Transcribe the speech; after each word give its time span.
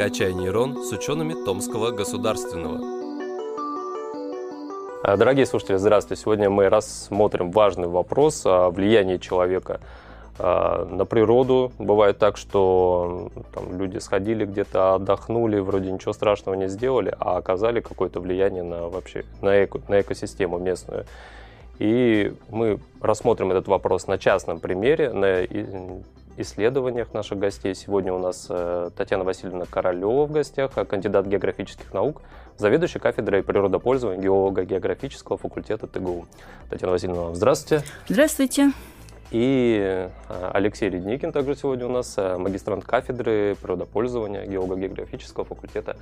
«Качай 0.00 0.32
нейрон» 0.32 0.82
с 0.82 0.92
учеными 0.92 1.34
Томского 1.44 1.90
государственного. 1.90 2.80
А, 5.02 5.18
дорогие 5.18 5.44
слушатели, 5.44 5.76
здравствуйте. 5.76 6.22
Сегодня 6.22 6.48
мы 6.48 6.70
рассмотрим 6.70 7.50
важный 7.50 7.86
вопрос 7.86 8.46
о 8.46 8.70
влиянии 8.70 9.18
человека 9.18 9.78
а, 10.38 10.86
на 10.86 11.04
природу. 11.04 11.72
Бывает 11.78 12.16
так, 12.16 12.38
что 12.38 13.30
там, 13.52 13.78
люди 13.78 13.98
сходили 13.98 14.46
где-то, 14.46 14.94
отдохнули, 14.94 15.58
вроде 15.58 15.92
ничего 15.92 16.14
страшного 16.14 16.54
не 16.54 16.68
сделали, 16.68 17.14
а 17.20 17.36
оказали 17.36 17.80
какое-то 17.80 18.20
влияние 18.20 18.62
на 18.62 18.88
вообще 18.88 19.26
на, 19.42 19.64
эко, 19.64 19.82
на 19.86 20.00
экосистему 20.00 20.56
местную. 20.56 21.04
И 21.78 22.32
мы 22.48 22.78
рассмотрим 23.02 23.50
этот 23.50 23.68
вопрос 23.68 24.06
на 24.06 24.16
частном 24.16 24.60
примере, 24.60 25.12
на 25.12 25.42
исследованиях 26.40 27.12
наших 27.12 27.38
гостей. 27.38 27.74
Сегодня 27.74 28.12
у 28.12 28.18
нас 28.18 28.46
э, 28.48 28.90
Татьяна 28.96 29.24
Васильевна 29.24 29.66
Королева 29.66 30.26
в 30.26 30.32
гостях, 30.32 30.72
а 30.76 30.84
кандидат 30.84 31.26
географических 31.26 31.92
наук, 31.92 32.22
заведующий 32.56 32.98
кафедрой 32.98 33.42
природопользования 33.42 34.20
геолога 34.20 34.64
географического 34.64 35.38
факультета 35.38 35.86
ТГУ. 35.86 36.26
Татьяна 36.68 36.92
Васильевна, 36.92 37.34
здравствуйте. 37.34 37.84
Здравствуйте. 38.08 38.72
И 39.30 39.78
э, 39.80 40.10
Алексей 40.52 40.88
Ледникин 40.88 41.30
также 41.30 41.54
сегодня 41.54 41.86
у 41.86 41.90
нас, 41.90 42.14
э, 42.16 42.36
магистрант 42.36 42.84
кафедры 42.84 43.56
природопользования 43.62 44.44
геолого-географического 44.44 45.44
факультета 45.44 45.96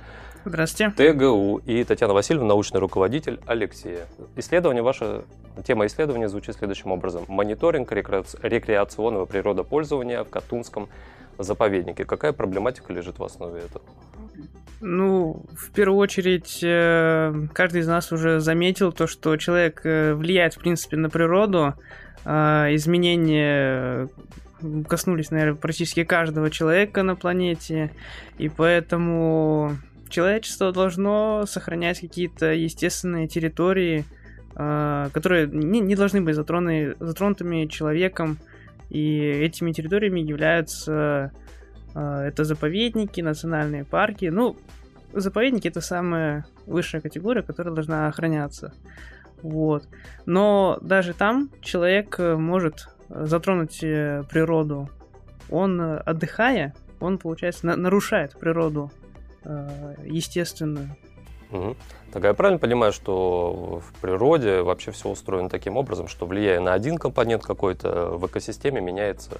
Здравствуйте. 0.45 1.13
ТГУ. 1.13 1.61
И 1.65 1.83
Татьяна 1.83 2.15
Васильевна, 2.15 2.47
научный 2.47 2.79
руководитель 2.79 3.39
Алексея. 3.45 4.07
Исследование, 4.35 4.81
ваша 4.81 5.25
тема 5.63 5.85
исследования 5.85 6.27
звучит 6.27 6.55
следующим 6.55 6.91
образом. 6.91 7.23
Мониторинг 7.27 7.91
рекреационного 7.91 9.25
природопользования 9.25 10.23
в 10.23 10.29
Катунском 10.29 10.89
заповеднике. 11.37 12.05
Какая 12.05 12.33
проблематика 12.33 12.91
лежит 12.91 13.19
в 13.19 13.23
основе 13.23 13.61
этого? 13.61 13.85
Ну, 14.81 15.43
в 15.51 15.71
первую 15.71 15.99
очередь, 15.99 16.61
э, 16.63 17.33
каждый 17.53 17.81
из 17.81 17.87
нас 17.87 18.11
уже 18.11 18.39
заметил 18.39 18.91
то, 18.91 19.05
что 19.05 19.35
человек 19.37 19.81
влияет, 19.83 20.55
в 20.55 20.59
принципе, 20.59 20.97
на 20.97 21.09
природу, 21.09 21.59
а, 21.59 21.75
изменения 22.29 24.07
коснулись, 24.87 25.31
наверное, 25.31 25.55
практически 25.55 26.03
каждого 26.03 26.49
человека 26.49 27.03
на 27.03 27.15
планете, 27.15 27.91
и 28.37 28.49
поэтому 28.49 29.77
человечество 30.09 30.71
должно 30.71 31.45
сохранять 31.47 31.99
какие-то 32.01 32.53
естественные 32.53 33.27
территории, 33.27 34.05
а, 34.55 35.09
которые 35.09 35.47
не, 35.47 35.79
не 35.79 35.95
должны 35.95 36.21
быть 36.21 36.35
затроны, 36.35 36.95
затронутыми 36.99 37.67
человеком, 37.67 38.37
и 38.89 39.19
этими 39.19 39.71
территориями 39.71 40.19
являются 40.19 41.31
а, 41.93 42.25
это 42.25 42.43
заповедники, 42.43 43.21
национальные 43.21 43.85
парки. 43.85 44.25
Ну, 44.25 44.57
заповедники 45.13 45.67
это 45.67 45.81
самая 45.81 46.45
высшая 46.65 47.01
категория, 47.01 47.43
которая 47.43 47.73
должна 47.73 48.07
охраняться. 48.07 48.73
Вот. 49.41 49.87
Но 50.25 50.77
даже 50.81 51.13
там 51.13 51.49
человек 51.61 52.19
э, 52.19 52.35
может 52.35 52.89
э, 53.09 53.25
затронуть 53.25 53.83
э, 53.83 54.23
природу. 54.29 54.89
Он, 55.49 55.79
отдыхая, 56.05 56.73
он, 56.99 57.17
получается, 57.17 57.65
на- 57.65 57.75
нарушает 57.75 58.37
природу 58.37 58.91
э, 59.43 59.95
естественную. 60.05 60.95
Угу. 61.51 61.75
Так 62.11 62.23
я 62.23 62.33
правильно 62.33 62.59
понимаю, 62.59 62.91
что 62.91 63.81
в 63.85 63.99
природе 64.01 64.61
вообще 64.61 64.91
все 64.91 65.09
устроено 65.09 65.49
таким 65.49 65.77
образом, 65.77 66.07
что 66.07 66.25
влияя 66.25 66.59
на 66.59 66.73
один 66.73 66.97
компонент 66.97 67.43
какой-то 67.43 68.17
в 68.17 68.25
экосистеме 68.27 68.81
меняется 68.81 69.39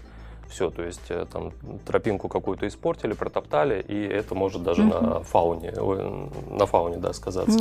все, 0.50 0.70
то 0.70 0.84
есть 0.84 1.10
э, 1.10 1.26
там 1.32 1.54
тропинку 1.86 2.28
какую-то 2.28 2.68
испортили, 2.68 3.14
протоптали, 3.14 3.84
и 3.88 4.02
это 4.02 4.36
может 4.36 4.64
даже 4.64 4.84
угу. 4.84 4.90
на 4.90 5.20
фауне, 5.22 5.72
на 5.72 6.66
фауне, 6.66 6.98
да, 6.98 7.14
сказаться. 7.14 7.60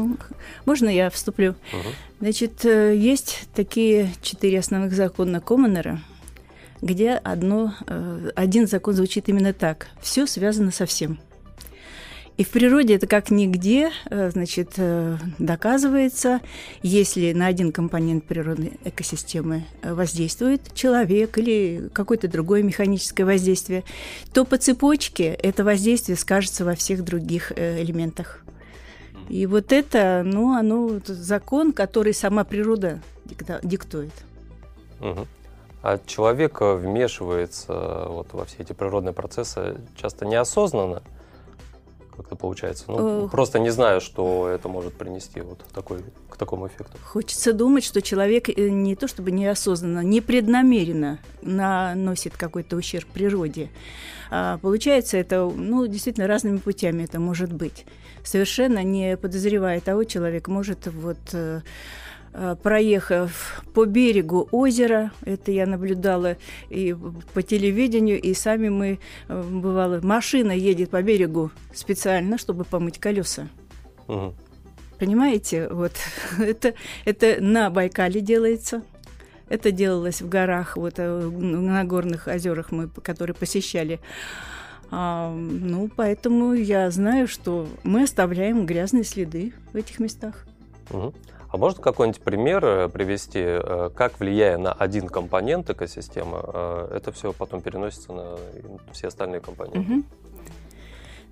Можно 0.65 0.89
я 0.89 1.11
вступлю? 1.11 1.51
Угу. 1.51 1.89
Значит, 2.21 2.65
э, 2.65 2.97
есть 2.97 3.49
такие 3.55 4.11
четыре 4.23 4.61
основных 4.61 4.93
закона 4.93 5.41
Коммонера, 5.41 6.01
где 6.81 7.13
одно, 7.13 7.75
э, 7.87 8.31
один 8.35 8.67
закон 8.67 8.95
звучит 8.95 9.29
именно 9.29 9.53
так. 9.53 9.89
Все 10.01 10.27
связано 10.27 10.71
со 10.71 10.87
всем. 10.87 11.19
И 12.39 12.45
в 12.45 12.51
природе 12.51 12.95
это 12.95 13.09
как 13.09 13.33
нигде, 13.33 13.91
э, 14.09 14.31
значит, 14.31 14.75
э, 14.77 15.17
доказывается, 15.41 16.41
если 16.83 17.33
на 17.33 17.47
один 17.47 17.73
компонент 17.73 18.25
природной 18.27 18.79
экосистемы 18.85 19.65
э, 19.83 19.93
воздействует 19.93 20.73
человек 20.73 21.37
или 21.37 21.91
какое-то 21.93 22.29
другое 22.29 22.63
механическое 22.63 23.25
воздействие, 23.25 23.83
то 24.33 24.45
по 24.45 24.57
цепочке 24.57 25.35
это 25.35 25.65
воздействие 25.65 26.17
скажется 26.17 26.65
во 26.65 26.77
всех 26.77 27.05
других 27.05 27.51
элементах. 27.59 28.45
И 29.29 29.45
вот 29.47 29.73
это, 29.73 30.23
ну, 30.25 30.57
оно 30.57 31.01
закон, 31.07 31.73
который 31.73 32.15
сама 32.15 32.45
природа 32.45 33.01
диктует. 33.65 34.13
Угу. 35.01 35.27
А 35.83 35.99
человек 36.07 36.61
вмешивается 36.61 38.07
вот 38.07 38.29
во 38.33 38.45
все 38.45 38.59
эти 38.61 38.75
природные 38.75 39.13
процессы 39.13 39.77
часто 39.97 40.25
неосознанно 40.25 41.03
как-то 42.19 42.37
получается. 42.37 42.85
Ну, 42.89 43.25
Ох. 43.25 43.31
просто 43.31 43.59
не 43.59 43.71
знаю, 43.71 44.01
что 44.01 44.49
это 44.49 44.69
может 44.69 44.93
принести 44.95 45.41
вот 45.41 45.61
такой, 45.73 46.01
к 46.29 46.37
такому 46.37 46.67
эффекту. 46.67 46.99
Хочется 47.03 47.53
думать, 47.53 47.85
что 47.85 48.03
человек 48.03 48.49
э, 48.49 48.69
не 48.69 48.97
то 48.97 49.09
чтобы 49.09 49.31
неосознанно, 49.31 50.01
непреднамеренно 50.01 51.21
наносит 51.43 52.37
какой-то 52.37 52.77
ущерб 52.77 53.07
природе. 53.09 53.71
А 54.31 54.59
получается 54.59 55.17
это, 55.17 55.45
ну, 55.45 55.87
действительно, 55.87 56.27
разными 56.27 56.59
путями 56.59 57.05
это 57.05 57.21
может 57.21 57.53
быть. 57.53 57.87
Совершенно 58.25 58.83
не 58.83 59.17
подозревая 59.17 59.81
того, 59.81 60.05
человек 60.05 60.49
может 60.49 60.89
вот 60.89 61.19
э, 61.33 61.39
Э, 61.49 61.61
проехав 62.63 63.63
по 63.75 63.85
берегу 63.85 64.49
озера, 64.51 65.13
это 65.25 65.51
я 65.53 65.67
наблюдала 65.67 66.37
и 66.69 66.97
по 67.35 67.43
телевидению, 67.43 68.21
и 68.21 68.35
сами 68.35 68.69
мы, 68.69 68.99
э, 69.29 69.43
бывало, 69.43 70.01
машина 70.03 70.53
едет 70.53 70.91
по 70.91 71.03
берегу 71.03 71.51
специально, 71.75 72.39
чтобы 72.39 72.65
помыть 72.65 72.99
колеса. 72.99 73.49
Угу. 74.07 74.35
Понимаете, 74.99 75.69
вот 75.69 75.93
это, 76.39 76.75
это 77.05 77.37
на 77.41 77.71
Байкале 77.71 78.21
делается. 78.21 78.83
Это 79.49 79.71
делалось 79.71 80.21
в 80.21 80.29
горах, 80.29 80.77
вот 80.77 80.95
э, 80.99 81.21
на 81.21 81.85
горных 81.85 82.27
озерах 82.27 82.71
мы, 82.71 82.89
которые 82.89 83.35
посещали. 83.35 83.99
А, 84.91 85.35
ну, 85.35 85.89
поэтому 85.95 86.53
я 86.53 86.91
знаю, 86.91 87.29
что 87.29 87.67
мы 87.83 88.03
оставляем 88.03 88.67
грязные 88.67 89.05
следы 89.05 89.55
в 89.73 89.77
этих 89.77 90.01
местах. 90.01 90.47
А 91.51 91.57
можно 91.57 91.83
какой-нибудь 91.83 92.21
пример 92.21 92.65
э, 92.65 92.89
привести, 92.91 93.41
э, 93.41 93.91
как 93.95 94.21
влияя 94.21 94.59
на 94.59 94.73
один 94.73 95.09
компонент 95.09 95.71
экосистемы, 95.71 96.41
э, 96.43 96.93
это 96.97 97.11
все 97.11 97.33
потом 97.33 97.63
переносится 97.63 98.13
на 98.13 98.37
все 98.93 99.09
остальные 99.09 99.41
компоненты? 99.41 99.79
Угу. 99.79 100.03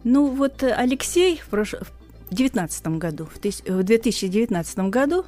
Ну 0.05 0.27
вот 0.29 0.63
Алексей 0.63 1.43
в 1.51 1.51
2019 2.31 2.87
году, 2.99 3.27
в 3.27 3.83
2019 3.83 4.79
году 4.79 5.27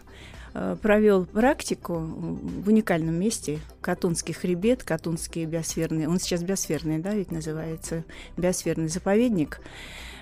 провел 0.82 1.26
практику 1.26 1.98
в 1.98 2.69
уникальном 2.69 3.14
месте 3.14 3.59
Катунский 3.81 4.34
хребет, 4.34 4.82
Катунский 4.82 5.44
биосферный, 5.44 6.06
он 6.06 6.19
сейчас 6.19 6.42
биосферный, 6.42 6.98
да, 6.98 7.14
ведь 7.14 7.31
называется, 7.31 8.04
биосферный 8.36 8.88
заповедник. 8.88 9.60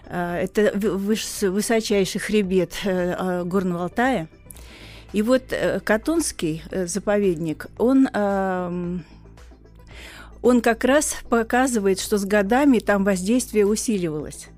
Это 0.09 0.73
высочайший 0.77 2.21
хребет 2.21 2.75
Горного 2.85 3.85
Алтая– 3.85 4.29
и 5.13 5.23
вот 5.23 5.45
э, 5.51 5.81
Катунский 5.81 6.63
э, 6.71 6.87
заповедник, 6.87 7.69
он 7.79 8.09
он 10.43 10.61
как 10.61 10.85
раз 10.85 11.17
показывает, 11.29 11.99
что 11.99 12.19
с 12.19 12.25
годами 12.25 12.79
там 12.79 13.03
воздействие 13.03 13.67
усиливалось. 13.67 14.49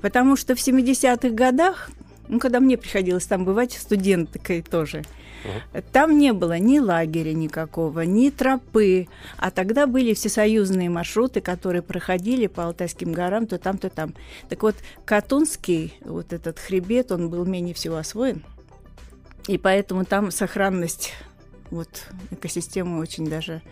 Потому 0.00 0.36
что 0.36 0.54
в 0.54 0.58
70-х 0.58 1.30
годах, 1.30 1.90
ну, 2.28 2.38
когда 2.38 2.60
мне 2.60 2.76
приходилось 2.76 3.26
там 3.26 3.44
бывать 3.44 3.72
студенткой 3.72 4.62
тоже, 4.62 5.02
там 5.92 6.18
не 6.18 6.32
было 6.32 6.58
ни 6.58 6.78
лагеря 6.78 7.32
никакого, 7.32 8.00
ни 8.00 8.30
тропы, 8.30 9.08
а 9.38 9.50
тогда 9.50 9.86
были 9.86 10.14
всесоюзные 10.14 10.88
маршруты, 10.88 11.40
которые 11.40 11.82
проходили 11.82 12.46
по 12.46 12.66
Алтайским 12.66 13.12
горам 13.12 13.46
то 13.46 13.58
там, 13.58 13.78
то 13.78 13.90
там. 13.90 14.14
Так 14.48 14.62
вот, 14.62 14.76
Катунский, 15.04 15.94
вот 16.04 16.32
этот 16.32 16.58
хребет, 16.58 17.12
он 17.12 17.28
был 17.28 17.44
менее 17.44 17.74
всего 17.74 17.96
освоен. 17.96 18.42
И 19.48 19.58
поэтому 19.58 20.04
там 20.04 20.30
сохранность 20.30 21.12
вот 21.70 22.06
экосистемы 22.30 23.00
очень 23.00 23.26
даже 23.26 23.62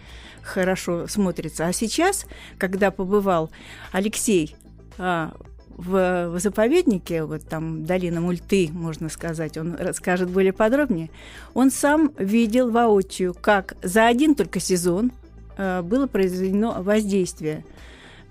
хорошо 0.42 1.06
смотрится. 1.06 1.66
А 1.66 1.72
сейчас, 1.72 2.26
когда 2.58 2.90
побывал 2.90 3.50
Алексей 3.92 4.56
а, 4.98 5.32
в, 5.76 6.28
в 6.28 6.38
заповеднике, 6.38 7.24
вот 7.24 7.42
там 7.48 7.84
долина 7.84 8.20
Мульты, 8.20 8.68
можно 8.72 9.08
сказать, 9.08 9.56
он 9.56 9.76
расскажет 9.76 10.28
более 10.28 10.52
подробнее, 10.52 11.10
он 11.54 11.70
сам 11.70 12.12
видел 12.18 12.70
воочию, 12.70 13.34
как 13.34 13.76
за 13.82 14.06
один 14.06 14.34
только 14.34 14.60
сезон 14.60 15.12
а, 15.56 15.82
было 15.82 16.06
произведено 16.06 16.82
воздействие 16.82 17.64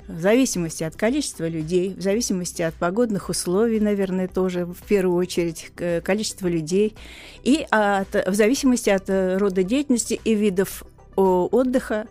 В 0.08 0.20
зависимости 0.20 0.84
от 0.84 0.96
количества 0.96 1.48
людей, 1.48 1.96
в 1.96 2.02
зависимости 2.02 2.62
от 2.62 2.76
погодных 2.76 3.30
условий, 3.30 3.80
наверное, 3.80 4.28
тоже 4.28 4.66
в 4.66 4.82
первую 4.88 5.18
очередь 5.18 5.72
количество 6.04 6.48
людей, 6.48 6.96
и 7.44 7.66
от, 7.70 8.14
в 8.28 8.34
зависимости 8.34 8.90
от 8.90 9.10
э, 9.10 9.38
рода 9.38 9.64
деятельности 9.64 10.20
и 10.24 10.36
видов 10.36 10.84
отдыха 11.16 12.08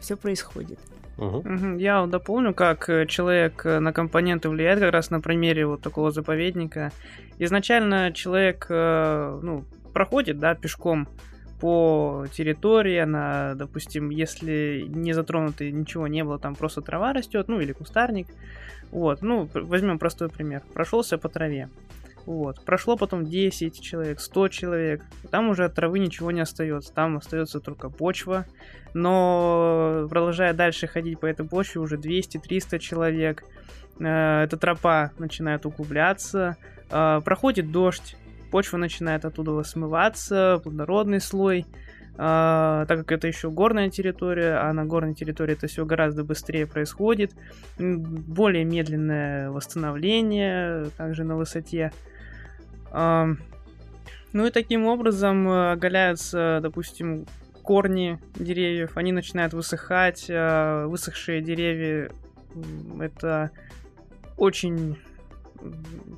все 0.00 0.16
происходит. 0.16 0.78
Угу. 1.20 1.76
Я 1.76 2.06
дополню, 2.06 2.54
как 2.54 2.88
э, 2.88 3.06
человек 3.06 3.64
э, 3.64 3.78
на 3.78 3.92
компоненты 3.92 4.48
влияет 4.48 4.80
как 4.80 4.92
раз 4.92 5.10
на 5.10 5.20
примере 5.20 5.66
вот 5.66 5.82
такого 5.82 6.10
заповедника. 6.10 6.92
Изначально 7.38 8.12
человек 8.12 8.66
ну, 8.68 9.64
проходит, 9.94 10.38
да, 10.38 10.54
пешком 10.54 11.08
по 11.60 12.26
территории, 12.32 12.96
она, 12.96 13.54
допустим, 13.54 14.10
если 14.10 14.84
не 14.88 15.12
затронуто 15.12 15.70
ничего 15.70 16.06
не 16.06 16.24
было, 16.24 16.38
там 16.38 16.54
просто 16.54 16.80
трава 16.80 17.12
растет, 17.12 17.48
ну 17.48 17.60
или 17.60 17.72
кустарник. 17.72 18.28
Вот, 18.90 19.22
ну, 19.22 19.48
возьмем 19.54 19.98
простой 19.98 20.28
пример. 20.28 20.62
Прошелся 20.74 21.16
по 21.18 21.28
траве. 21.28 21.68
Вот. 22.30 22.64
Прошло 22.64 22.96
потом 22.96 23.24
10 23.26 23.82
человек, 23.82 24.20
100 24.20 24.48
человек. 24.50 25.02
Там 25.32 25.48
уже 25.48 25.64
от 25.64 25.74
травы 25.74 25.98
ничего 25.98 26.30
не 26.30 26.40
остается. 26.40 26.92
Там 26.94 27.16
остается 27.16 27.58
только 27.58 27.90
почва. 27.90 28.46
Но 28.94 30.06
продолжая 30.08 30.54
дальше 30.54 30.86
ходить 30.86 31.18
по 31.18 31.26
этой 31.26 31.44
почве, 31.44 31.80
уже 31.80 31.96
200-300 31.96 32.78
человек. 32.78 33.42
Э, 33.98 34.44
эта 34.44 34.56
тропа 34.56 35.10
начинает 35.18 35.66
углубляться. 35.66 36.56
Э, 36.92 37.20
проходит 37.24 37.72
дождь 37.72 38.16
почва 38.52 38.76
начинает 38.76 39.24
оттуда 39.24 39.62
смываться, 39.62 40.60
плодородный 40.62 41.20
слой, 41.20 41.66
а, 42.22 42.84
так 42.86 42.98
как 42.98 43.12
это 43.12 43.28
еще 43.28 43.50
горная 43.50 43.88
территория, 43.88 44.58
а 44.58 44.72
на 44.72 44.84
горной 44.84 45.14
территории 45.14 45.54
это 45.54 45.68
все 45.68 45.86
гораздо 45.86 46.24
быстрее 46.24 46.66
происходит, 46.66 47.32
более 47.78 48.64
медленное 48.64 49.50
восстановление, 49.50 50.90
также 50.96 51.24
на 51.24 51.36
высоте. 51.36 51.92
Ну 52.92 54.46
и 54.46 54.50
таким 54.50 54.86
образом 54.86 55.48
оголяются, 55.48 56.60
допустим, 56.62 57.26
корни 57.62 58.18
деревьев, 58.36 58.96
они 58.96 59.12
начинают 59.12 59.52
высыхать, 59.52 60.26
а 60.28 60.86
высохшие 60.86 61.40
деревья 61.40 62.10
это 63.00 63.50
очень 64.36 64.98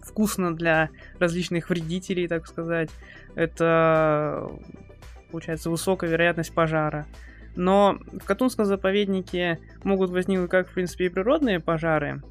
вкусно 0.02 0.54
для 0.54 0.90
различных 1.18 1.68
вредителей, 1.68 2.28
так 2.28 2.46
сказать. 2.46 2.90
Это, 3.34 4.50
получается, 5.30 5.70
высокая 5.70 6.10
вероятность 6.10 6.54
пожара. 6.54 7.06
Но 7.56 7.98
в 8.12 8.24
Катунском 8.24 8.64
заповеднике 8.64 9.58
могут 9.84 10.10
возникнуть 10.10 10.48
как, 10.48 10.68
в 10.68 10.72
принципе, 10.72 11.06
и 11.06 11.08
природные 11.08 11.60
пожары, 11.60 12.22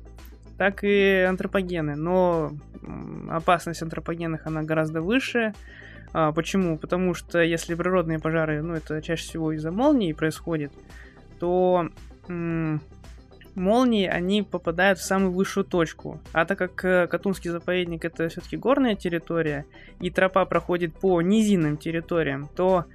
так 0.61 0.83
и 0.83 1.25
антропогены. 1.27 1.95
Но 1.95 2.51
опасность 3.27 3.81
антропогенных, 3.81 4.45
она 4.45 4.61
гораздо 4.61 5.01
выше. 5.01 5.55
А, 6.13 6.31
почему? 6.31 6.77
Потому 6.77 7.15
что 7.15 7.41
если 7.41 7.73
природные 7.73 8.19
пожары, 8.19 8.61
ну, 8.61 8.75
это 8.75 9.01
чаще 9.01 9.23
всего 9.23 9.53
из-за 9.53 9.71
молнии 9.71 10.13
происходит, 10.13 10.71
то 11.39 11.89
молнии, 12.27 14.05
они 14.05 14.43
попадают 14.43 14.99
в 14.99 15.03
самую 15.03 15.31
высшую 15.31 15.63
точку. 15.63 16.21
А 16.31 16.45
так 16.45 16.59
как 16.59 16.85
э, 16.85 17.07
Катунский 17.07 17.49
заповедник 17.49 18.05
это 18.05 18.29
все-таки 18.29 18.55
горная 18.55 18.93
территория, 18.93 19.65
и 19.99 20.11
тропа 20.11 20.45
проходит 20.45 20.93
по 20.93 21.23
низинным 21.23 21.75
территориям, 21.75 22.47
то 22.55 22.85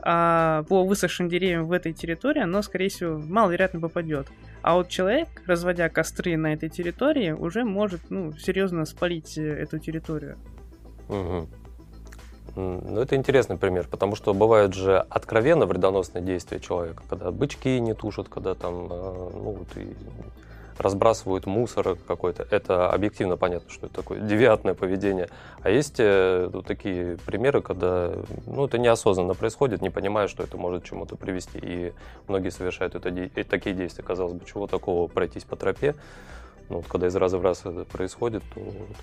а, 0.00 0.64
по 0.64 0.84
высохшим 0.84 1.30
деревьям 1.30 1.64
в 1.64 1.72
этой 1.72 1.94
территории 1.94 2.42
оно, 2.42 2.60
скорее 2.60 2.90
всего, 2.90 3.18
маловероятно 3.18 3.80
попадет. 3.80 4.26
А 4.64 4.76
вот 4.76 4.88
человек, 4.88 5.28
разводя 5.44 5.90
костры 5.90 6.38
на 6.38 6.54
этой 6.54 6.70
территории, 6.70 7.32
уже 7.32 7.64
может 7.64 8.00
ну, 8.08 8.32
серьезно 8.32 8.86
спалить 8.86 9.36
э, 9.36 9.42
эту 9.42 9.78
территорию. 9.78 10.38
Угу. 11.10 11.48
Ну, 12.56 12.98
это 12.98 13.14
интересный 13.14 13.58
пример, 13.58 13.86
потому 13.90 14.16
что 14.16 14.32
бывают 14.32 14.72
же 14.72 14.96
откровенно 15.10 15.66
вредоносные 15.66 16.24
действия 16.24 16.60
человека, 16.60 17.02
когда 17.10 17.30
бычки 17.30 17.78
не 17.78 17.92
тушат, 17.92 18.30
когда 18.30 18.54
там, 18.54 18.86
э, 18.90 19.30
ну, 19.34 19.50
вот 19.58 19.76
и 19.76 19.94
разбрасывают 20.80 21.46
мусор 21.46 21.96
какой-то. 22.06 22.46
Это 22.50 22.90
объективно 22.90 23.36
понятно, 23.36 23.70
что 23.70 23.86
это 23.86 23.94
такое 23.94 24.20
девиантное 24.20 24.74
поведение. 24.74 25.28
А 25.62 25.70
есть 25.70 25.96
э, 25.98 26.48
вот 26.52 26.66
такие 26.66 27.16
примеры, 27.26 27.62
когда 27.62 28.12
ну, 28.46 28.66
это 28.66 28.78
неосознанно 28.78 29.34
происходит, 29.34 29.82
не 29.82 29.90
понимая, 29.90 30.28
что 30.28 30.42
это 30.42 30.56
может 30.56 30.82
к 30.82 30.86
чему-то 30.86 31.16
привести. 31.16 31.58
И 31.60 31.92
многие 32.28 32.50
совершают 32.50 32.94
это, 32.94 33.10
такие 33.44 33.74
действия. 33.74 34.04
Казалось 34.04 34.34
бы, 34.34 34.44
чего 34.46 34.66
такого 34.66 35.06
пройтись 35.08 35.44
по 35.44 35.56
тропе. 35.56 35.94
Ну, 36.70 36.76
вот 36.76 36.86
когда 36.86 37.08
из 37.08 37.16
раза 37.16 37.38
в 37.38 37.42
раз 37.42 37.60
это 37.60 37.84
происходит, 37.84 38.42
то 38.54 38.60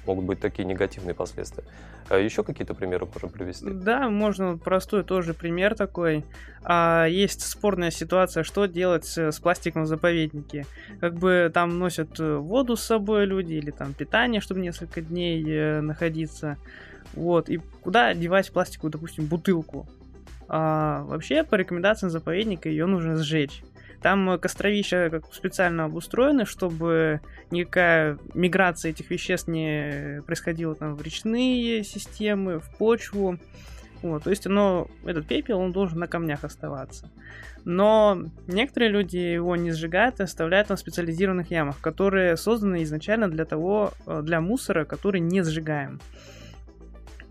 могут 0.08 0.26
быть 0.26 0.40
такие 0.40 0.66
негативные 0.66 1.14
последствия. 1.14 1.64
А 2.10 2.18
еще 2.18 2.44
какие-то 2.44 2.74
примеры 2.74 3.06
можем 3.06 3.30
привести? 3.30 3.70
Да, 3.70 4.10
можно 4.10 4.58
простой 4.58 5.04
тоже 5.04 5.34
пример 5.34 5.76
такой. 5.76 6.26
А, 6.64 7.06
есть 7.06 7.42
спорная 7.42 7.92
ситуация, 7.92 8.44
что 8.44 8.66
делать 8.66 9.06
с 9.06 9.40
пластиком 9.40 9.84
в 9.84 9.88
заповеднике. 9.88 10.66
Как 11.00 11.16
бы 11.16 11.52
там 11.54 11.78
носят 11.78 12.20
э, 12.20 12.36
воду 12.38 12.76
с 12.76 12.82
собой 12.82 13.26
люди 13.26 13.54
или 13.54 13.72
там 13.72 13.94
питание, 13.94 14.42
чтобы 14.42 14.62
несколько 14.62 15.02
дней 15.02 15.44
э, 15.48 15.82
находиться. 15.82 16.58
Вот. 17.14 17.50
И 17.50 17.58
куда 17.84 18.14
девать 18.14 18.52
пластиковую, 18.52 18.92
допустим, 18.92 19.26
бутылку? 19.26 19.88
А, 20.48 21.04
вообще, 21.04 21.44
по 21.44 21.56
рекомендациям 21.56 22.10
заповедника, 22.10 22.70
ее 22.70 22.86
нужно 22.88 23.18
сжечь. 23.18 23.64
Там 24.02 24.40
костровища 24.40 25.10
как 25.12 25.32
специально 25.34 25.86
обустроены, 25.86 26.46
чтобы 26.46 27.22
никакая 27.52 28.18
миграция 28.34 28.92
этих 28.92 29.10
веществ 29.12 29.48
не 29.48 30.22
происходила 30.26 30.74
там 30.74 30.96
в 30.96 31.02
речные 31.02 31.84
системы, 31.84 32.60
в 32.60 32.76
почву. 32.78 33.38
Вот, 34.02 34.24
то 34.24 34.32
есть 34.32 34.48
оно, 34.48 34.88
этот 35.06 35.28
пепел, 35.28 35.60
он 35.60 35.72
должен 35.72 36.00
на 36.00 36.08
камнях 36.08 36.44
оставаться. 36.44 37.12
Но 37.64 38.24
некоторые 38.48 38.90
люди 38.90 39.18
его 39.18 39.56
не 39.56 39.72
сжигают 39.72 40.20
и 40.20 40.24
оставляют 40.24 40.70
на 40.70 40.78
специализированных 40.78 41.52
ямах, 41.52 41.80
которые 41.80 42.36
созданы 42.38 42.82
изначально 42.82 43.30
для 43.30 43.46
того, 43.46 43.94
для 44.08 44.42
мусора, 44.42 44.86
который 44.86 45.22
не 45.22 45.44
сжигаем. 45.44 46.00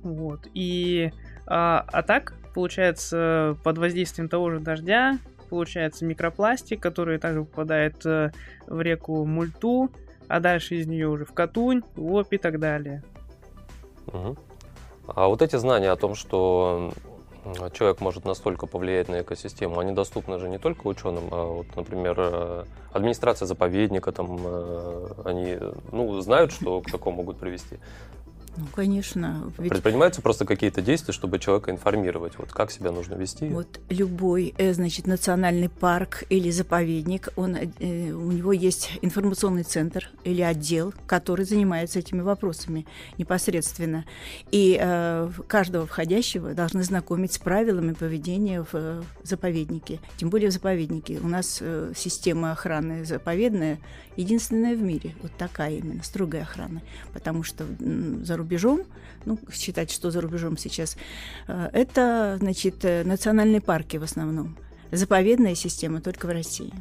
Вот. 0.02 0.46
И 0.54 1.10
а, 1.46 1.84
а 1.88 2.02
так, 2.02 2.34
получается, 2.54 3.56
под 3.64 3.78
воздействием 3.78 4.28
того 4.28 4.50
же 4.52 4.60
дождя 4.60 5.18
получается 5.50 6.04
микропластик, 6.04 6.80
который 6.80 7.18
также 7.18 7.44
попадает 7.44 8.06
э, 8.06 8.30
в 8.66 8.80
реку 8.80 9.26
Мульту, 9.26 9.90
а 10.28 10.40
дальше 10.40 10.76
из 10.76 10.86
нее 10.86 11.08
уже 11.08 11.24
в 11.24 11.32
Катунь, 11.32 11.82
в 11.96 12.14
Оп 12.14 12.32
и 12.32 12.38
так 12.38 12.58
далее. 12.58 13.02
Угу. 14.06 14.36
А 15.08 15.26
вот 15.26 15.42
эти 15.42 15.56
знания 15.56 15.90
о 15.90 15.96
том, 15.96 16.14
что 16.14 16.92
человек 17.72 18.00
может 18.00 18.24
настолько 18.24 18.66
повлиять 18.66 19.08
на 19.08 19.22
экосистему, 19.22 19.78
они 19.78 19.92
доступны 19.92 20.38
же 20.38 20.48
не 20.48 20.58
только 20.58 20.86
ученым, 20.86 21.24
а 21.30 21.44
вот, 21.44 21.66
например, 21.74 22.14
э, 22.18 22.64
администрация 22.92 23.46
заповедника, 23.46 24.12
там, 24.12 24.38
э, 24.44 25.08
они 25.24 25.58
ну, 25.90 26.20
знают, 26.20 26.52
что 26.52 26.80
к 26.80 26.90
такому 26.90 27.18
могут 27.18 27.38
привести. 27.38 27.78
Ну, 28.60 28.66
конечно. 28.74 29.50
Ведь... 29.58 29.72
Предпринимаются 29.72 30.20
просто 30.22 30.44
какие-то 30.44 30.82
действия, 30.82 31.12
чтобы 31.12 31.38
человека 31.38 31.70
информировать, 31.70 32.38
вот 32.38 32.52
как 32.52 32.70
себя 32.70 32.92
нужно 32.92 33.14
вести? 33.14 33.48
Вот 33.48 33.80
любой, 33.88 34.54
э, 34.58 34.72
значит, 34.74 35.06
национальный 35.06 35.68
парк 35.68 36.24
или 36.28 36.50
заповедник, 36.50 37.28
он, 37.36 37.56
э, 37.56 38.10
у 38.12 38.32
него 38.32 38.52
есть 38.52 38.98
информационный 39.02 39.62
центр 39.62 40.10
или 40.24 40.42
отдел, 40.42 40.92
который 41.06 41.44
занимается 41.44 41.98
этими 41.98 42.20
вопросами 42.20 42.86
непосредственно. 43.18 44.04
И 44.50 44.78
э, 44.80 45.30
каждого 45.46 45.86
входящего 45.86 46.54
должны 46.54 46.82
знакомить 46.82 47.32
с 47.32 47.38
правилами 47.38 47.92
поведения 47.92 48.62
в 48.62 48.74
э, 48.74 49.02
заповеднике. 49.22 50.00
Тем 50.16 50.30
более 50.30 50.50
в 50.50 50.52
заповеднике. 50.52 51.18
У 51.22 51.28
нас 51.28 51.58
э, 51.60 51.92
система 51.96 52.52
охраны 52.52 53.04
заповедная 53.04 53.78
единственная 54.20 54.76
в 54.76 54.82
мире. 54.82 55.14
Вот 55.22 55.32
такая 55.36 55.76
именно, 55.76 56.02
строгая 56.02 56.42
охрана. 56.42 56.82
Потому 57.12 57.42
что 57.42 57.66
за 58.22 58.36
рубежом, 58.36 58.82
ну, 59.24 59.38
считать, 59.52 59.90
что 59.90 60.10
за 60.10 60.20
рубежом 60.20 60.56
сейчас, 60.56 60.96
э, 61.48 61.70
это, 61.72 62.36
значит, 62.40 62.84
э, 62.84 63.04
национальные 63.04 63.60
парки 63.60 63.96
в 63.96 64.02
основном. 64.02 64.56
Заповедная 64.92 65.54
система 65.54 66.00
только 66.00 66.26
в 66.26 66.30
России. 66.30 66.72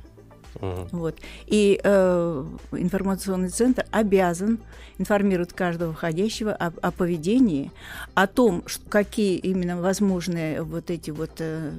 Uh-huh. 0.56 0.88
Вот. 0.92 1.18
И 1.48 1.80
э, 1.84 2.46
информационный 2.72 3.50
центр 3.50 3.86
обязан 3.92 4.60
информировать 4.98 5.54
каждого 5.54 5.94
входящего 5.94 6.52
о, 6.54 6.74
о 6.82 6.92
поведении, 6.92 7.72
о 8.16 8.28
том, 8.28 8.64
что, 8.66 8.90
какие 8.90 9.38
именно 9.38 9.82
возможные 9.82 10.64
вот 10.64 10.90
эти 10.90 11.12
вот, 11.12 11.32
э, 11.40 11.72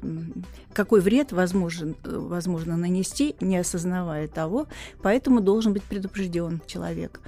какой 0.73 1.01
вред 1.01 1.33
возможен, 1.33 1.97
возможно 2.05 2.77
нанести, 2.77 3.37
не 3.41 3.59
осознавая 3.59 4.29
того, 4.29 4.67
поэтому 5.03 5.41
должен 5.41 5.73
быть 5.73 5.83
предупрежден 5.83 6.61
человек. 6.67 7.21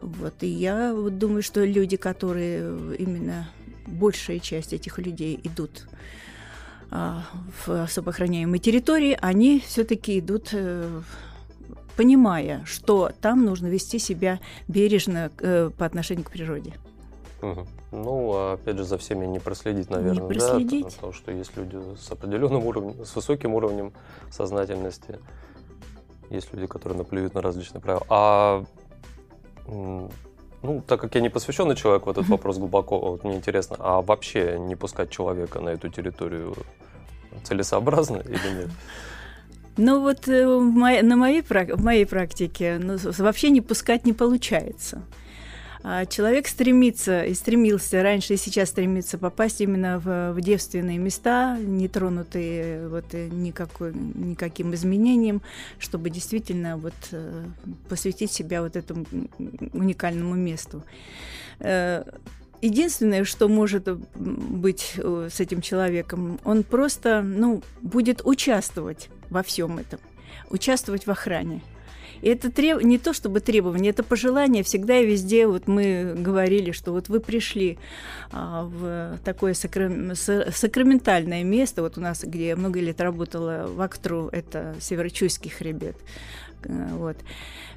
Вот. 0.00 0.42
И 0.42 0.48
я 0.48 0.94
вот 0.94 1.18
думаю, 1.18 1.42
что 1.42 1.64
люди, 1.64 1.96
которые 1.96 2.96
именно 2.96 3.48
большая 3.86 4.38
часть 4.38 4.72
этих 4.72 4.98
людей 4.98 5.38
идут 5.42 5.86
в 6.90 7.82
особо 7.82 8.10
охраняемой 8.10 8.58
территории, 8.58 9.16
они 9.20 9.60
все-таки 9.60 10.18
идут 10.18 10.48
э, 10.52 11.00
понимая, 11.96 12.62
что 12.64 13.10
там 13.20 13.44
нужно 13.44 13.66
вести 13.68 13.98
себя 13.98 14.40
бережно 14.68 15.30
э, 15.38 15.70
по 15.76 15.86
отношению 15.86 16.24
к 16.24 16.30
природе. 16.30 16.74
Угу. 17.42 17.66
Ну, 17.92 18.32
а 18.34 18.52
опять 18.54 18.76
же, 18.76 18.84
за 18.84 18.98
всеми 18.98 19.26
не 19.26 19.38
проследить, 19.38 19.90
наверное, 19.90 20.22
не 20.22 20.28
проследить. 20.28 20.84
да, 20.84 20.90
потому 20.90 21.12
что 21.12 21.32
есть 21.32 21.56
люди 21.56 21.78
с 21.98 22.10
определенным 22.10 22.64
уровнем, 22.64 23.04
с 23.04 23.14
высоким 23.14 23.54
уровнем 23.54 23.92
сознательности, 24.30 25.18
есть 26.30 26.52
люди, 26.52 26.66
которые 26.66 26.98
наплюют 26.98 27.34
на 27.34 27.42
различные 27.42 27.80
правила. 27.80 28.06
А 28.08 28.64
ну, 30.62 30.82
так 30.86 31.00
как 31.00 31.14
я 31.14 31.20
не 31.20 31.28
посвященный 31.28 31.74
человек 31.74 32.06
в 32.06 32.10
этот 32.10 32.28
вопрос 32.28 32.58
глубоко, 32.58 32.98
вот 32.98 33.24
мне 33.24 33.36
интересно, 33.36 33.76
а 33.78 34.02
вообще 34.02 34.58
не 34.58 34.76
пускать 34.76 35.10
человека 35.10 35.60
на 35.60 35.70
эту 35.70 35.88
территорию 35.88 36.54
целесообразно 37.44 38.18
или 38.18 38.60
нет? 38.60 38.70
Ну 39.76 40.00
вот 40.00 40.28
э, 40.28 40.44
на 41.02 41.16
моей, 41.16 41.42
в 41.42 41.82
моей 41.82 42.06
практике 42.06 42.78
ну, 42.82 42.98
вообще 43.18 43.50
не 43.50 43.60
пускать 43.60 44.04
не 44.04 44.12
получается. 44.12 45.02
А 45.82 46.04
человек 46.04 46.46
стремится 46.46 47.24
и 47.24 47.32
стремился 47.32 48.02
раньше 48.02 48.34
и 48.34 48.36
сейчас 48.36 48.68
стремится 48.68 49.16
попасть 49.16 49.62
именно 49.62 49.98
в, 49.98 50.32
в 50.32 50.40
девственные 50.42 50.98
места, 50.98 51.56
не 51.58 51.88
тронутые 51.88 52.88
вот 52.88 53.06
э, 53.12 53.28
никакой, 53.28 53.94
никаким 53.94 54.74
изменением, 54.74 55.40
чтобы 55.78 56.10
действительно 56.10 56.76
вот 56.76 56.92
э, 57.12 57.44
посвятить 57.88 58.30
себя 58.30 58.60
вот 58.60 58.76
этому 58.76 59.06
уникальному 59.72 60.34
месту. 60.34 60.84
Э, 61.60 62.04
единственное, 62.60 63.24
что 63.24 63.48
может 63.48 63.88
быть 64.16 64.96
с 64.96 65.40
этим 65.40 65.62
человеком, 65.62 66.38
он 66.44 66.62
просто 66.62 67.22
ну, 67.22 67.62
будет 67.80 68.20
участвовать 68.24 69.08
во 69.30 69.42
всем 69.42 69.78
этом, 69.78 70.00
участвовать 70.50 71.06
в 71.06 71.10
охране. 71.10 71.62
И 72.22 72.28
это 72.28 72.50
треб... 72.50 72.82
не 72.82 72.98
то 72.98 73.12
чтобы 73.12 73.40
требование, 73.40 73.90
это 73.90 74.02
пожелание. 74.02 74.62
Всегда 74.62 74.98
и 74.98 75.06
везде 75.06 75.46
вот 75.46 75.68
мы 75.68 76.14
говорили, 76.16 76.72
что 76.72 76.92
вот 76.92 77.08
вы 77.08 77.20
пришли 77.20 77.78
а, 78.32 78.64
в 78.64 79.18
такое 79.24 79.54
сакрам... 79.54 80.14
сакраментальное 80.14 81.44
место, 81.44 81.82
вот 81.82 81.98
у 81.98 82.00
нас, 82.00 82.22
где 82.24 82.48
я 82.48 82.56
много 82.56 82.80
лет 82.80 83.00
работала 83.00 83.66
в 83.66 83.80
Актру, 83.80 84.28
это 84.32 84.76
Северочуйский 84.80 85.50
хребет. 85.50 85.96
Э, 86.64 86.88
вот. 86.92 87.16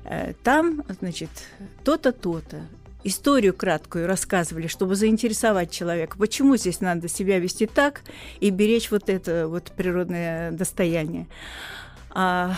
Э, 0.05 0.33
там, 0.43 0.83
значит, 0.99 1.29
то-то, 1.83 2.11
то-то 2.11 2.61
историю 3.03 3.53
краткую 3.53 4.07
рассказывали, 4.07 4.67
чтобы 4.67 4.95
заинтересовать 4.95 5.71
человека, 5.71 6.17
почему 6.17 6.55
здесь 6.55 6.79
надо 6.81 7.07
себя 7.07 7.39
вести 7.39 7.65
так 7.65 8.01
и 8.39 8.49
беречь 8.49 8.91
вот 8.91 9.09
это 9.09 9.47
вот 9.47 9.71
природное 9.75 10.51
достояние. 10.51 11.27
А 12.09 12.55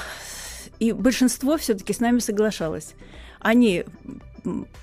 и 0.79 0.91
большинство 0.91 1.57
все-таки 1.57 1.93
с 1.93 1.99
нами 1.99 2.19
соглашалось. 2.19 2.93
Они 3.39 3.85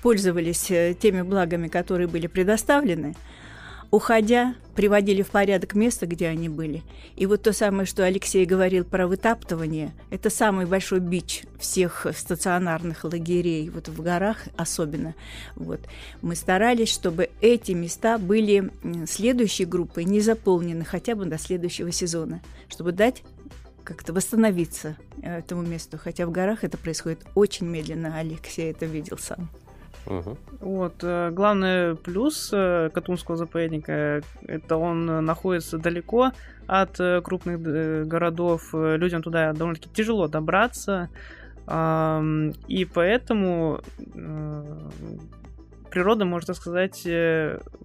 пользовались 0.01 0.69
э, 0.71 0.95
теми 0.99 1.21
благами, 1.21 1.67
которые 1.67 2.07
были 2.07 2.27
предоставлены, 2.27 3.15
уходя, 3.91 4.55
приводили 4.75 5.21
в 5.21 5.29
порядок 5.29 5.75
место, 5.75 6.07
где 6.07 6.27
они 6.27 6.49
были. 6.49 6.81
И 7.15 7.27
вот 7.27 7.43
то 7.43 7.53
самое, 7.53 7.85
что 7.85 8.03
Алексей 8.03 8.43
говорил 8.43 8.85
про 8.85 9.05
вытаптывание, 9.07 9.93
это 10.09 10.31
самый 10.31 10.65
большой 10.65 10.99
бич 10.99 11.43
всех 11.59 12.07
стационарных 12.17 13.03
лагерей, 13.03 13.69
вот 13.69 13.89
в 13.89 14.01
горах 14.01 14.39
особенно. 14.57 15.13
Вот. 15.55 15.79
Мы 16.23 16.35
старались, 16.35 16.89
чтобы 16.89 17.29
эти 17.39 17.73
места 17.73 18.17
были 18.17 18.71
следующей 19.07 19.65
группой 19.65 20.05
не 20.05 20.21
заполнены 20.21 20.83
хотя 20.83 21.13
бы 21.15 21.25
до 21.25 21.37
следующего 21.37 21.91
сезона, 21.91 22.41
чтобы 22.69 22.93
дать 22.93 23.21
как-то 23.83 24.13
восстановиться 24.13 24.95
э, 25.21 25.39
этому 25.39 25.61
месту. 25.61 25.97
Хотя 25.97 26.25
в 26.25 26.31
горах 26.31 26.63
это 26.63 26.77
происходит 26.77 27.19
очень 27.35 27.67
медленно. 27.67 28.17
Алексей 28.17 28.71
это 28.71 28.85
видел 28.85 29.17
сам. 29.17 29.49
Угу. 30.05 30.37
Вот, 30.59 30.95
э, 31.01 31.31
главный 31.31 31.95
плюс 31.95 32.49
э, 32.53 32.89
Катунского 32.93 33.37
заповедника 33.37 34.21
это 34.47 34.77
он 34.77 35.05
находится 35.25 35.77
далеко 35.77 36.31
от 36.65 36.97
крупных 37.23 37.61
городов, 38.07 38.73
людям 38.73 39.21
туда 39.21 39.51
довольно-таки 39.51 39.89
тяжело 39.93 40.29
добраться, 40.29 41.09
и 41.67 42.87
поэтому 42.93 43.81
природа, 45.93 46.25
можно 46.25 46.55
сказать, 46.55 47.07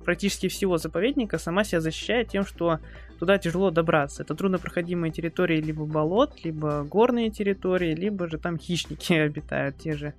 практически 0.03 0.49
всего 0.49 0.79
заповедника 0.79 1.37
сама 1.37 1.63
себя 1.63 1.83
защищает 1.83 2.29
тем, 2.29 2.47
что 2.47 2.81
туда 3.19 3.37
тяжело 3.37 3.71
добраться. 3.71 4.23
Это 4.23 4.35
труднопроходимые 4.35 5.13
территории 5.13 5.61
либо 5.61 5.85
болот, 5.85 6.33
либо 6.43 6.85
горные 6.85 7.31
территории, 7.31 7.95
либо 7.95 8.27
же 8.27 8.39
там 8.39 8.59
хищники 8.59 9.13
обитают 9.29 9.77
те 9.77 9.95
же. 9.95 10.15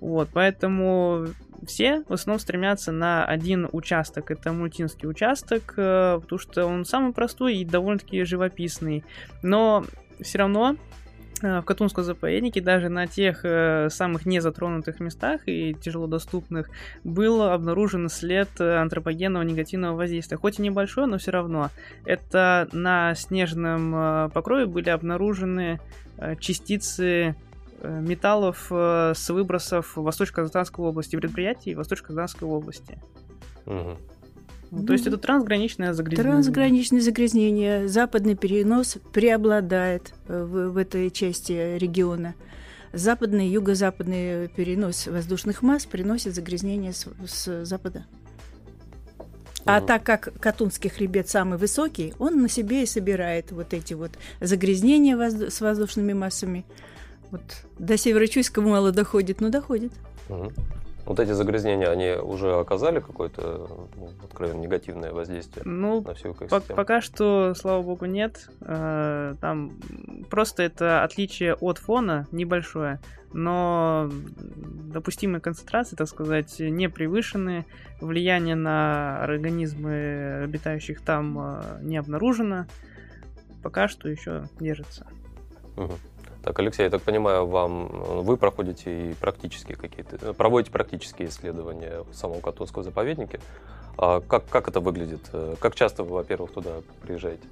Вот, 0.00 0.30
поэтому 0.32 1.26
все 1.66 2.02
в 2.08 2.14
основном 2.14 2.40
стремятся 2.40 2.92
на 2.92 3.26
один 3.26 3.68
участок. 3.72 4.30
Это 4.30 4.52
мультинский 4.52 5.06
участок, 5.06 5.74
э, 5.76 6.20
потому 6.22 6.38
что 6.38 6.64
он 6.64 6.86
самый 6.86 7.12
простой 7.12 7.56
и 7.56 7.64
довольно-таки 7.64 8.22
живописный. 8.22 9.04
Но 9.42 9.84
все 10.20 10.38
равно 10.38 10.76
Э, 10.76 11.07
в 11.42 11.62
Катунском 11.62 12.04
заповеднике 12.04 12.60
даже 12.60 12.88
на 12.88 13.06
тех 13.06 13.40
э, 13.44 13.88
самых 13.90 14.26
незатронутых 14.26 15.00
местах 15.00 15.42
и 15.46 15.74
тяжело 15.74 16.06
доступных 16.06 16.70
был 17.04 17.42
обнаружен 17.42 18.08
след 18.08 18.60
антропогенного 18.60 19.42
негативного 19.42 19.96
воздействия. 19.96 20.36
Хоть 20.36 20.58
и 20.58 20.62
небольшой, 20.62 21.06
но 21.06 21.18
все 21.18 21.30
равно. 21.30 21.70
Это 22.04 22.68
на 22.72 23.14
снежном 23.14 23.94
э, 23.94 24.28
покрове 24.32 24.66
были 24.66 24.90
обнаружены 24.90 25.80
э, 26.16 26.36
частицы 26.36 27.34
э, 27.80 28.00
металлов 28.00 28.66
э, 28.70 29.12
с 29.14 29.30
выбросов 29.30 29.96
Восточно-Казахстанской 29.96 30.84
области, 30.84 31.16
предприятий 31.16 31.74
Восточно-Казахстанской 31.74 32.48
области. 32.48 32.98
Угу. 33.66 33.98
Ну, 34.70 34.84
то 34.84 34.92
есть 34.92 35.06
это 35.06 35.16
трансграничное 35.16 35.92
загрязнение. 35.92 36.32
Трансграничное 36.32 37.00
загрязнение. 37.00 37.88
Западный 37.88 38.34
перенос 38.34 38.98
преобладает 39.12 40.12
э, 40.26 40.42
в, 40.42 40.70
в 40.70 40.76
этой 40.76 41.10
части 41.10 41.78
региона. 41.78 42.34
Западный 42.92 43.48
юго-западный 43.48 44.48
перенос 44.48 45.06
воздушных 45.06 45.62
масс 45.62 45.86
приносит 45.86 46.34
загрязнение 46.34 46.92
с, 46.92 47.06
с 47.26 47.64
запада. 47.64 48.06
А 49.64 49.82
так 49.82 50.02
как 50.02 50.32
Катунский 50.40 50.88
хребет 50.88 51.28
самый 51.28 51.58
высокий, 51.58 52.14
он 52.18 52.40
на 52.40 52.48
себе 52.48 52.84
и 52.84 52.86
собирает 52.86 53.52
вот 53.52 53.74
эти 53.74 53.92
вот 53.92 54.12
загрязнения 54.40 55.16
воздух 55.16 55.52
с 55.52 55.60
воздушными 55.60 56.14
массами. 56.14 56.64
Вот 57.30 57.42
до 57.78 57.98
Северочуйска 57.98 58.62
мало 58.62 58.92
доходит, 58.92 59.42
но 59.42 59.50
доходит. 59.50 59.92
Угу. 60.30 60.52
Вот 61.08 61.20
эти 61.20 61.30
загрязнения, 61.30 61.88
они 61.88 62.10
уже 62.10 62.54
оказали 62.54 63.00
какое-то 63.00 63.66
ну, 63.96 64.10
откровенно 64.22 64.60
негативное 64.60 65.10
воздействие 65.10 65.62
ну, 65.64 66.02
на 66.02 66.12
всю 66.12 66.32
экосистему? 66.32 66.76
пока 66.76 67.00
что, 67.00 67.54
слава 67.54 67.80
богу, 67.80 68.04
нет. 68.04 68.50
Э, 68.60 69.34
там 69.40 69.72
просто 70.28 70.64
это 70.64 71.02
отличие 71.04 71.54
от 71.54 71.78
фона 71.78 72.26
небольшое, 72.30 73.00
но 73.32 74.10
допустимые 74.92 75.40
концентрации, 75.40 75.96
так 75.96 76.08
сказать, 76.08 76.60
не 76.60 76.90
превышены. 76.90 77.64
Влияние 78.02 78.54
на 78.54 79.22
организмы 79.22 80.42
обитающих 80.44 81.00
там 81.00 81.38
э, 81.40 81.78
не 81.80 81.96
обнаружено. 81.96 82.66
Пока 83.62 83.88
что 83.88 84.10
еще 84.10 84.44
держится. 84.60 85.06
Угу. 85.78 85.94
Так, 86.42 86.58
Алексей, 86.58 86.84
я 86.84 86.90
так 86.90 87.02
понимаю, 87.02 87.46
вам 87.46 87.88
вы 88.22 88.36
проходите 88.36 89.10
и 89.10 89.14
практические 89.14 89.76
какие-то, 89.76 90.32
проводите 90.34 90.70
практические 90.70 91.28
исследования 91.28 92.04
в 92.10 92.14
самом 92.14 92.40
Катунском 92.40 92.84
заповеднике. 92.84 93.40
А 93.96 94.20
как, 94.20 94.48
как 94.48 94.68
это 94.68 94.80
выглядит? 94.80 95.30
Как 95.58 95.74
часто 95.74 96.04
вы, 96.04 96.14
во-первых, 96.14 96.52
туда 96.52 96.70
приезжаете? 97.02 97.42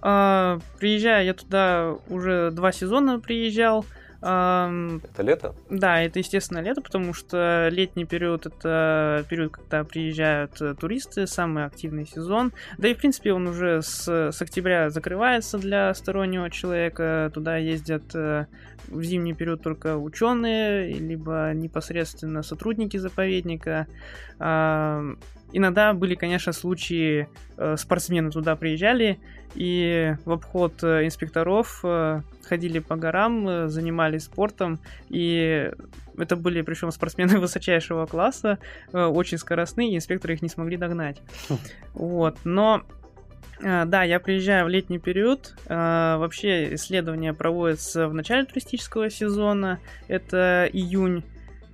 А, 0.00 0.58
приезжаю 0.78 1.24
я 1.26 1.34
туда 1.34 1.96
уже 2.08 2.50
два 2.52 2.72
сезона 2.72 3.20
приезжал. 3.20 3.84
Это 4.22 5.22
лето? 5.22 5.54
Да, 5.68 6.00
это, 6.00 6.20
естественно, 6.20 6.60
лето, 6.60 6.80
потому 6.80 7.12
что 7.12 7.68
летний 7.72 8.04
период— 8.04 8.46
это 8.46 9.24
период, 9.28 9.52
когда 9.52 9.82
приезжают 9.82 10.60
э, 10.62 10.74
туристы, 10.74 11.26
самый 11.26 11.64
активный 11.64 12.06
сезон. 12.06 12.52
Да 12.78 12.86
и, 12.86 12.94
в 12.94 12.98
принципе, 12.98 13.32
он 13.32 13.48
уже 13.48 13.82
с, 13.82 14.30
с 14.30 14.40
октября 14.40 14.90
закрывается 14.90 15.58
для 15.58 15.92
стороннего 15.94 16.50
человека. 16.50 17.32
Туда 17.34 17.56
ездят 17.56 18.14
э, 18.14 18.46
в 18.86 19.02
зимний 19.02 19.34
период 19.34 19.62
только 19.62 19.96
ученые, 19.96 20.92
либо 20.92 21.50
непосредственно 21.52 22.44
сотрудники 22.44 22.98
заповедника. 22.98 23.88
Иногда 25.52 25.92
были, 25.92 26.14
конечно, 26.14 26.52
случаи, 26.52 27.28
э, 27.58 27.76
спортсмены 27.76 28.30
туда 28.30 28.56
приезжали 28.56 29.18
и 29.54 30.16
в 30.24 30.32
обход 30.32 30.82
э, 30.82 31.04
инспекторов 31.04 31.80
э, 31.84 32.22
ходили 32.44 32.78
по 32.78 32.96
горам, 32.96 33.68
занимались 33.68 34.24
спортом, 34.24 34.80
и 35.10 35.70
это 36.16 36.36
были 36.36 36.62
причем 36.62 36.90
спортсмены 36.90 37.38
высочайшего 37.40 38.06
класса, 38.06 38.58
очень 38.92 39.38
скоростные, 39.38 39.92
и 39.92 39.96
инспекторы 39.96 40.34
их 40.34 40.42
не 40.42 40.48
смогли 40.48 40.76
догнать. 40.76 41.20
Вот, 41.94 42.38
но 42.44 42.82
да, 43.60 44.02
я 44.02 44.18
приезжаю 44.18 44.64
в 44.64 44.68
летний 44.68 44.98
период. 44.98 45.54
Вообще 45.68 46.74
исследования 46.74 47.32
проводятся 47.32 48.08
в 48.08 48.14
начале 48.14 48.44
туристического 48.44 49.08
сезона, 49.08 49.78
это 50.08 50.68
июнь, 50.72 51.22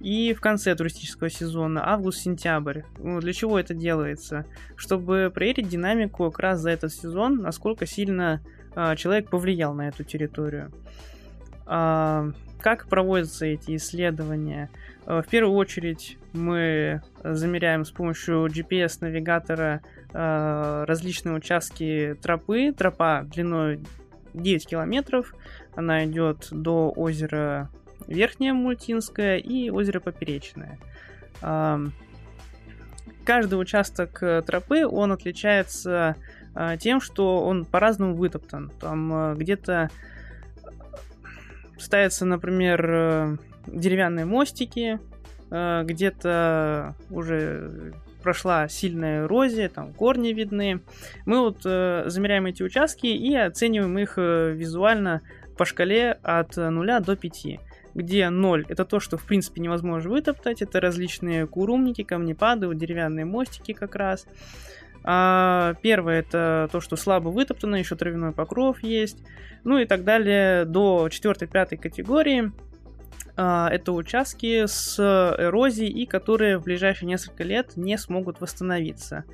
и 0.00 0.32
в 0.32 0.40
конце 0.40 0.74
туристического 0.74 1.30
сезона, 1.30 1.82
август-сентябрь. 1.88 2.82
Ну, 2.98 3.20
для 3.20 3.32
чего 3.32 3.58
это 3.58 3.74
делается? 3.74 4.44
Чтобы 4.76 5.30
проверить 5.34 5.68
динамику 5.68 6.30
как 6.30 6.38
раз 6.40 6.60
за 6.60 6.70
этот 6.70 6.92
сезон, 6.92 7.36
насколько 7.36 7.86
сильно 7.86 8.40
а, 8.74 8.94
человек 8.96 9.28
повлиял 9.28 9.74
на 9.74 9.88
эту 9.88 10.04
территорию. 10.04 10.70
Как 11.66 12.88
проводятся 12.88 13.44
эти 13.44 13.76
исследования? 13.76 14.70
В 15.04 15.24
первую 15.30 15.54
очередь 15.54 16.16
мы 16.32 17.02
замеряем 17.22 17.84
с 17.84 17.90
помощью 17.90 18.46
GPS-навигатора 18.46 19.82
различные 20.12 21.34
участки 21.34 22.16
тропы. 22.22 22.72
Тропа 22.72 23.22
длиной 23.22 23.80
9 24.34 24.66
километров. 24.66 25.34
Она 25.74 26.04
идет 26.06 26.48
до 26.50 26.90
озера 26.90 27.70
Верхнее 28.08 28.52
Мультинское 28.52 29.36
и 29.36 29.70
озеро 29.70 30.00
Поперечное. 30.00 30.78
Каждый 33.24 33.60
участок 33.60 34.22
э, 34.22 34.40
тропы, 34.40 34.86
он 34.86 35.12
отличается 35.12 36.16
э, 36.54 36.78
тем, 36.80 37.00
что 37.00 37.44
он 37.44 37.66
по-разному 37.66 38.14
вытоптан. 38.14 38.72
Там 38.80 39.36
где-то 39.36 39.90
ставятся, 41.78 42.24
например, 42.24 43.38
деревянные 43.66 44.24
мостики, 44.24 44.98
где-то 45.50 46.96
уже 47.10 47.92
прошла 48.22 48.68
сильная 48.68 49.24
эрозия, 49.24 49.68
там 49.68 49.92
корни 49.94 50.34
видны. 50.34 50.80
Мы 51.24 51.40
вот 51.40 51.62
э, 51.64 52.04
замеряем 52.06 52.46
эти 52.46 52.62
участки 52.62 53.06
и 53.06 53.34
оцениваем 53.34 53.98
их 53.98 54.14
э, 54.16 54.52
визуально 54.52 55.22
по 55.56 55.64
шкале 55.64 56.18
от 56.22 56.56
0 56.56 57.00
до 57.00 57.16
5 57.16 57.60
где 57.98 58.30
0 58.30 58.66
это 58.68 58.84
то, 58.84 59.00
что 59.00 59.16
в 59.18 59.24
принципе 59.24 59.60
невозможно 59.60 60.10
вытоптать, 60.10 60.62
это 60.62 60.80
различные 60.80 61.46
курумники, 61.46 62.04
камнепады, 62.04 62.68
вот 62.68 62.78
деревянные 62.78 63.24
мостики 63.24 63.72
как 63.72 63.96
раз. 63.96 64.26
А 65.04 65.74
первое 65.82 66.20
это 66.20 66.68
то, 66.70 66.80
что 66.80 66.96
слабо 66.96 67.28
вытоптано, 67.28 67.76
еще 67.76 67.96
травяной 67.96 68.32
покров 68.32 68.82
есть, 68.82 69.18
ну 69.64 69.78
и 69.78 69.84
так 69.84 70.04
далее 70.04 70.64
до 70.64 71.08
4-5 71.08 71.76
категории. 71.76 72.52
А, 73.36 73.68
это 73.70 73.92
участки 73.92 74.66
с 74.66 74.98
эрозией 74.98 75.90
и 75.90 76.06
которые 76.06 76.58
в 76.58 76.64
ближайшие 76.64 77.08
несколько 77.08 77.44
лет 77.44 77.76
не 77.76 77.98
смогут 77.98 78.40
восстановиться. 78.40 79.24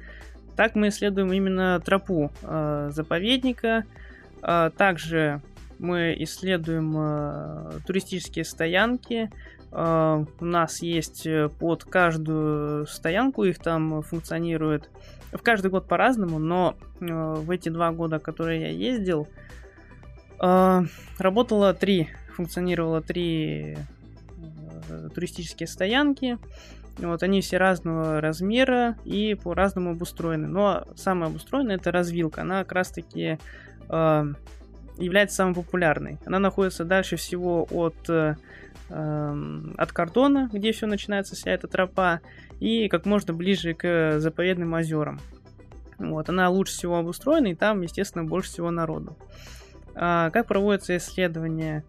Так 0.57 0.75
мы 0.75 0.89
исследуем 0.89 1.33
именно 1.33 1.81
тропу 1.85 2.31
э, 2.43 2.91
заповедника. 2.93 3.85
Э, 4.43 4.71
также 4.77 5.43
мы 5.85 6.17
исследуем 6.19 6.95
э, 6.97 7.81
туристические 7.87 8.45
стоянки. 8.45 9.31
Э, 9.71 10.25
у 10.41 10.45
нас 10.45 10.83
есть 10.83 11.27
под 11.59 11.85
каждую 11.85 12.87
стоянку, 12.87 13.45
их 13.45 13.59
там 13.59 14.03
функционирует 14.03 14.91
в 15.33 15.39
каждый 15.39 15.71
год 15.71 15.87
по-разному, 15.87 16.39
но 16.39 16.77
э, 17.01 17.05
в 17.07 17.51
эти 17.51 17.69
два 17.69 17.93
года, 17.93 18.19
которые 18.19 18.63
я 18.63 18.71
ездил, 18.71 19.29
э, 20.41 20.83
работало 21.19 21.75
три, 21.75 22.09
функционировало 22.35 23.01
три 23.01 23.77
Э, 24.89 25.09
туристические 25.15 25.67
стоянки. 25.67 26.39
Вот, 26.99 27.23
они 27.23 27.41
все 27.41 27.57
разного 27.57 28.21
размера 28.21 28.97
и 29.05 29.35
по-разному 29.35 29.91
обустроены. 29.91 30.47
Но 30.47 30.85
самая 30.95 31.31
обустроенная 31.31 31.77
это 31.77 31.91
развилка. 31.91 32.43
Она 32.43 32.61
как 32.61 32.73
раз 32.73 32.91
таки 32.91 33.39
э, 33.89 34.25
является 34.99 35.37
самой 35.37 35.55
популярной. 35.55 36.19
Она 36.25 36.39
находится 36.39 36.85
дальше 36.85 37.17
всего 37.17 37.67
от, 37.71 38.09
э, 38.09 38.37
эм, 38.91 39.75
от 39.77 39.93
кордона, 39.93 40.49
где 40.53 40.73
все 40.73 40.87
начинается, 40.87 41.35
вся 41.35 41.51
эта 41.51 41.67
тропа, 41.67 42.21
и 42.61 42.89
как 42.89 43.07
можно 43.07 43.33
ближе 43.35 43.75
к 43.75 44.21
заповедным 44.21 44.75
озерам. 44.75 45.21
Вот, 45.99 46.29
она 46.29 46.49
лучше 46.49 46.73
всего 46.75 46.99
обустроена, 46.99 47.49
и 47.49 47.55
там, 47.55 47.83
естественно, 47.83 48.25
больше 48.25 48.51
всего 48.51 48.71
народу. 48.71 49.17
А, 49.95 50.31
как 50.31 50.47
проводятся 50.47 50.97
исследования? 50.97 51.85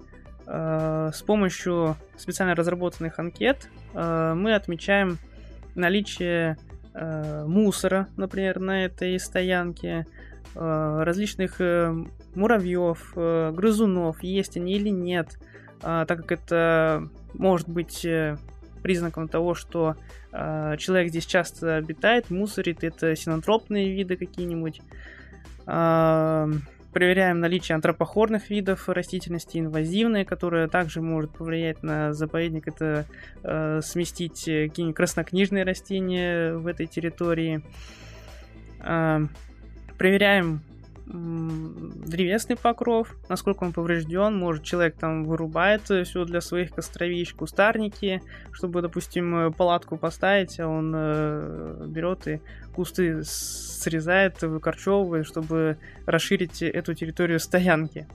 Э, 0.48 1.12
с 1.14 1.22
помощью 1.22 1.98
специально 2.18 2.56
разработанных 2.56 3.18
анкет 3.20 3.68
э, 3.94 4.34
мы 4.36 4.54
отмечаем 4.54 5.18
наличие 5.74 6.58
э, 6.94 7.46
мусора, 7.48 8.08
например, 8.16 8.60
на 8.60 8.86
этой 8.86 9.20
стоянке, 9.20 10.06
различных 10.58 11.60
муравьев, 12.36 13.14
грызунов, 13.16 14.24
есть 14.24 14.58
они 14.58 14.74
или 14.74 14.90
нет, 14.90 15.40
так 15.82 16.08
как 16.08 16.32
это 16.32 17.08
может 17.34 17.68
быть 17.68 18.06
признаком 18.82 19.28
того, 19.28 19.56
что 19.56 19.96
человек 20.32 21.10
здесь 21.10 21.26
часто 21.26 21.78
обитает, 21.78 22.30
мусорит, 22.30 22.84
это 22.84 23.16
синантропные 23.16 23.92
виды 23.92 24.16
какие-нибудь 24.16 24.82
проверяем 26.96 27.42
наличие 27.42 27.76
антропохорных 27.76 28.50
видов 28.50 28.88
растительности, 28.88 29.58
инвазивные, 29.58 30.24
которые 30.24 30.70
также 30.70 31.02
может 31.02 31.30
повлиять 31.32 31.84
на 31.84 32.14
заповедник. 32.14 32.70
Это 32.70 33.06
э, 33.44 33.82
сместить 33.84 34.48
э, 34.48 34.70
какие-нибудь 34.70 34.96
краснокнижные 34.96 35.66
растения 35.66 36.54
в 36.54 36.66
этой 36.68 36.88
территории. 36.88 37.62
Э, 38.80 39.26
проверяем 39.98 40.62
древесный 41.06 42.56
покров, 42.56 43.16
насколько 43.30 43.64
он 43.64 43.74
поврежден, 43.74 44.36
может 44.36 44.64
человек 44.64 44.96
там 44.98 45.26
вырубает 45.26 45.84
все 45.84 46.26
для 46.26 46.42
своих 46.42 46.72
костровищ, 46.72 47.34
кустарники, 47.36 48.24
чтобы, 48.52 48.82
допустим, 48.82 49.54
палатку 49.54 49.98
поставить, 49.98 50.60
а 50.60 50.68
он 50.68 50.94
э, 50.96 51.86
берет 51.88 52.28
и 52.28 52.42
кусты 52.76 53.24
срезает, 53.24 54.42
выкорчевывает, 54.42 55.28
чтобы 55.28 55.78
расширить 56.06 56.64
эту 56.64 56.94
территорию 56.96 57.40
стоянки. 57.40 58.08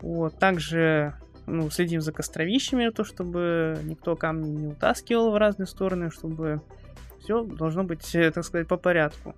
Вот, 0.00 0.38
также 0.38 1.14
ну, 1.46 1.70
следим 1.70 2.00
за 2.00 2.12
костровищами, 2.12 2.90
то, 2.90 3.04
чтобы 3.04 3.78
никто 3.82 4.14
камни 4.14 4.50
не 4.50 4.66
утаскивал 4.68 5.30
в 5.30 5.36
разные 5.36 5.66
стороны, 5.66 6.10
чтобы 6.10 6.60
все 7.20 7.42
должно 7.42 7.84
быть, 7.84 8.14
э, 8.14 8.30
так 8.30 8.44
сказать, 8.44 8.68
по 8.68 8.76
порядку. 8.76 9.34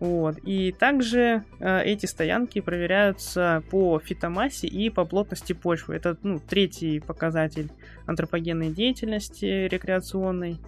Вот. 0.00 0.38
И 0.42 0.72
также 0.72 1.44
э, 1.60 1.82
эти 1.84 2.06
стоянки 2.06 2.60
проверяются 2.60 3.62
по 3.70 3.98
фитомассе 3.98 4.66
и 4.66 4.90
по 4.90 5.04
плотности 5.04 5.52
почвы. 5.52 5.94
Это 5.96 6.16
ну, 6.22 6.40
третий 6.40 7.00
показатель 7.00 7.70
антропогенной 8.06 8.70
деятельности 8.70 9.68
рекреационной. 9.68 10.58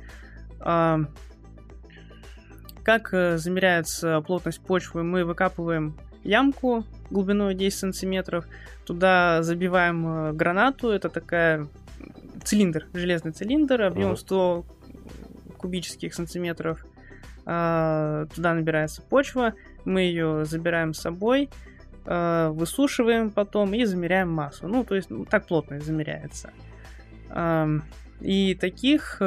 Э, 0.60 0.98
как 2.84 3.10
замеряется 3.10 4.20
плотность 4.20 4.60
почвы? 4.60 5.02
Мы 5.02 5.24
выкапываем 5.24 5.96
ямку 6.22 6.84
глубиной 7.10 7.54
10 7.54 7.78
сантиметров, 7.78 8.46
туда 8.84 9.42
забиваем 9.42 10.06
э, 10.06 10.32
гранату, 10.32 10.90
это 10.90 11.08
такая 11.08 11.66
цилиндр, 12.44 12.86
железный 12.92 13.32
цилиндр, 13.32 13.82
объем 13.82 14.16
100 14.16 14.64
кубических 15.58 16.14
сантиметров– 16.14 16.84
а, 16.95 16.95
туда 17.46 18.54
набирается 18.54 19.02
почва, 19.02 19.54
мы 19.84 20.00
ее 20.00 20.44
забираем 20.44 20.94
с 20.94 21.00
собой, 21.00 21.48
а, 22.04 22.50
высушиваем 22.50 23.30
потом 23.30 23.72
и 23.72 23.84
замеряем 23.84 24.30
массу. 24.30 24.66
Ну, 24.66 24.82
то 24.82 24.96
есть 24.96 25.10
ну, 25.10 25.24
так 25.24 25.46
плотно 25.46 25.78
замеряется. 25.80 26.50
И 28.20 28.54
таких 28.60 29.20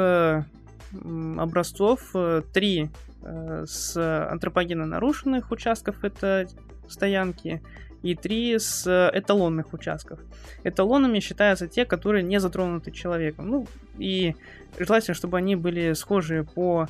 образцов 0.92 2.10
э, 2.14 2.42
три 2.52 2.90
э, 3.22 3.64
с 3.66 3.96
антропогенно 4.30 4.86
нарушенных 4.86 5.50
участков 5.50 6.02
это 6.02 6.48
стоянки 6.88 7.62
и 8.02 8.14
три 8.14 8.58
с 8.58 8.86
эталонных 9.14 9.72
участков. 9.72 10.18
Эталонами 10.64 11.20
считаются 11.20 11.68
те, 11.68 11.84
которые 11.84 12.24
не 12.24 12.40
затронуты 12.40 12.90
человеком. 12.90 13.48
Ну 13.48 13.66
и 13.98 14.34
желательно, 14.78 15.14
чтобы 15.14 15.38
они 15.38 15.54
были 15.54 15.92
схожи 15.92 16.44
по 16.44 16.88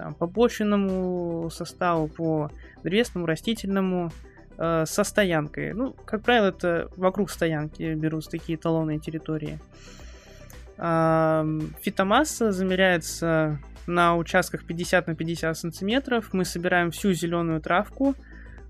там, 0.00 0.14
по 0.14 0.26
почвенному 0.26 1.50
составу, 1.50 2.08
по 2.08 2.50
древесному, 2.82 3.26
растительному, 3.26 4.10
э, 4.56 4.84
со 4.86 5.04
стоянкой. 5.04 5.74
Ну, 5.74 5.94
как 6.04 6.22
правило, 6.22 6.46
это 6.46 6.88
вокруг 6.96 7.30
стоянки 7.30 7.94
берутся 7.94 8.30
такие 8.30 8.56
эталонные 8.56 8.98
территории. 8.98 9.58
Э, 10.78 11.44
фитомасса 11.82 12.52
замеряется 12.52 13.58
на 13.86 14.16
участках 14.16 14.64
50 14.64 15.06
на 15.06 15.14
50 15.14 15.58
сантиметров. 15.58 16.30
Мы 16.32 16.44
собираем 16.44 16.90
всю 16.90 17.12
зеленую 17.12 17.60
травку, 17.60 18.14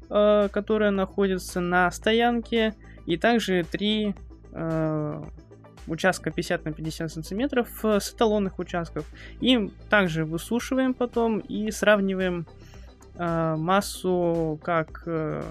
э, 0.09 0.49
которая 0.51 0.91
находится 0.91 1.61
на 1.61 1.91
стоянке, 1.93 2.75
и 3.07 3.17
также 3.17 3.65
три 3.65 4.15
э, 4.53 5.23
участка 5.91 6.31
50 6.31 6.65
на 6.65 6.73
50 6.73 7.13
сантиметров 7.13 7.69
с 7.85 8.13
эталонных 8.13 8.59
участков. 8.59 9.05
И 9.41 9.71
также 9.89 10.25
высушиваем 10.25 10.95
потом 10.95 11.39
и 11.39 11.71
сравниваем 11.71 12.47
э, 13.17 13.57
массу 13.57 14.59
как 14.63 15.03
э, 15.07 15.43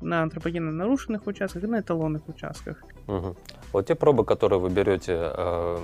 на 0.00 0.22
антропогенно 0.22 0.72
нарушенных 0.72 1.26
участках, 1.26 1.64
и 1.64 1.66
на 1.66 1.80
эталонных 1.80 2.28
участках. 2.28 2.82
Угу. 3.06 3.36
Вот 3.72 3.86
те 3.86 3.94
пробы, 3.94 4.24
которые 4.24 4.58
вы 4.60 4.70
берете, 4.70 5.32
э, 5.36 5.78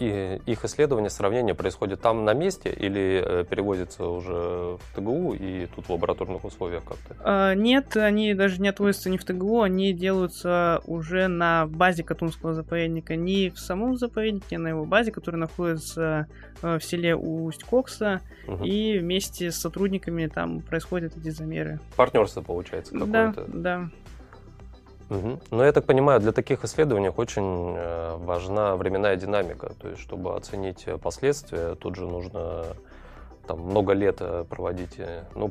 и 0.00 0.40
их 0.46 0.64
исследование, 0.64 1.10
сравнение 1.10 1.54
происходит 1.54 2.00
там 2.00 2.24
на 2.24 2.32
месте 2.32 2.70
или 2.70 3.22
э, 3.24 3.44
перевозится 3.44 4.06
уже 4.06 4.32
в 4.32 4.80
ТГУ 4.96 5.34
и 5.34 5.66
тут 5.66 5.86
в 5.86 5.90
лабораторных 5.90 6.44
условиях 6.44 6.82
как-то? 6.84 7.16
А, 7.20 7.54
нет, 7.54 7.96
они 7.96 8.34
даже 8.34 8.60
не 8.60 8.68
отводятся 8.68 9.10
не 9.10 9.18
в 9.18 9.24
ТГУ, 9.24 9.62
они 9.62 9.92
делаются 9.92 10.80
уже 10.86 11.28
на 11.28 11.66
базе 11.66 12.02
Катунского 12.02 12.54
заповедника, 12.54 13.14
не 13.14 13.50
в 13.50 13.58
самом 13.58 13.96
заповеднике, 13.96 14.56
а 14.56 14.58
на 14.58 14.68
его 14.68 14.84
базе, 14.86 15.12
которая 15.12 15.40
находится 15.40 16.26
э, 16.62 16.78
в 16.78 16.84
селе 16.84 17.14
Усть-Кокса, 17.14 18.20
угу. 18.46 18.64
и 18.64 18.98
вместе 18.98 19.50
с 19.50 19.56
сотрудниками 19.56 20.26
там 20.26 20.60
происходят 20.60 21.16
эти 21.16 21.28
замеры. 21.30 21.78
Партнерство 21.96 22.40
получается 22.40 22.92
какое-то? 22.92 23.44
Да, 23.48 23.80
да. 23.80 23.90
Угу. 25.10 25.40
Но 25.50 25.64
я 25.64 25.72
так 25.72 25.84
понимаю, 25.84 26.20
для 26.20 26.32
таких 26.32 26.64
исследований 26.64 27.10
очень 27.10 27.74
э, 27.76 28.16
важна 28.16 28.76
временная 28.76 29.16
динамика. 29.16 29.72
То 29.80 29.88
есть, 29.88 30.00
чтобы 30.00 30.36
оценить 30.36 30.86
последствия, 31.02 31.74
тут 31.74 31.96
же 31.96 32.06
нужно 32.06 32.64
там, 33.46 33.60
много 33.60 33.92
лет 33.92 34.18
э, 34.20 34.44
проводить, 34.48 34.98
э, 34.98 35.24
ну, 35.34 35.50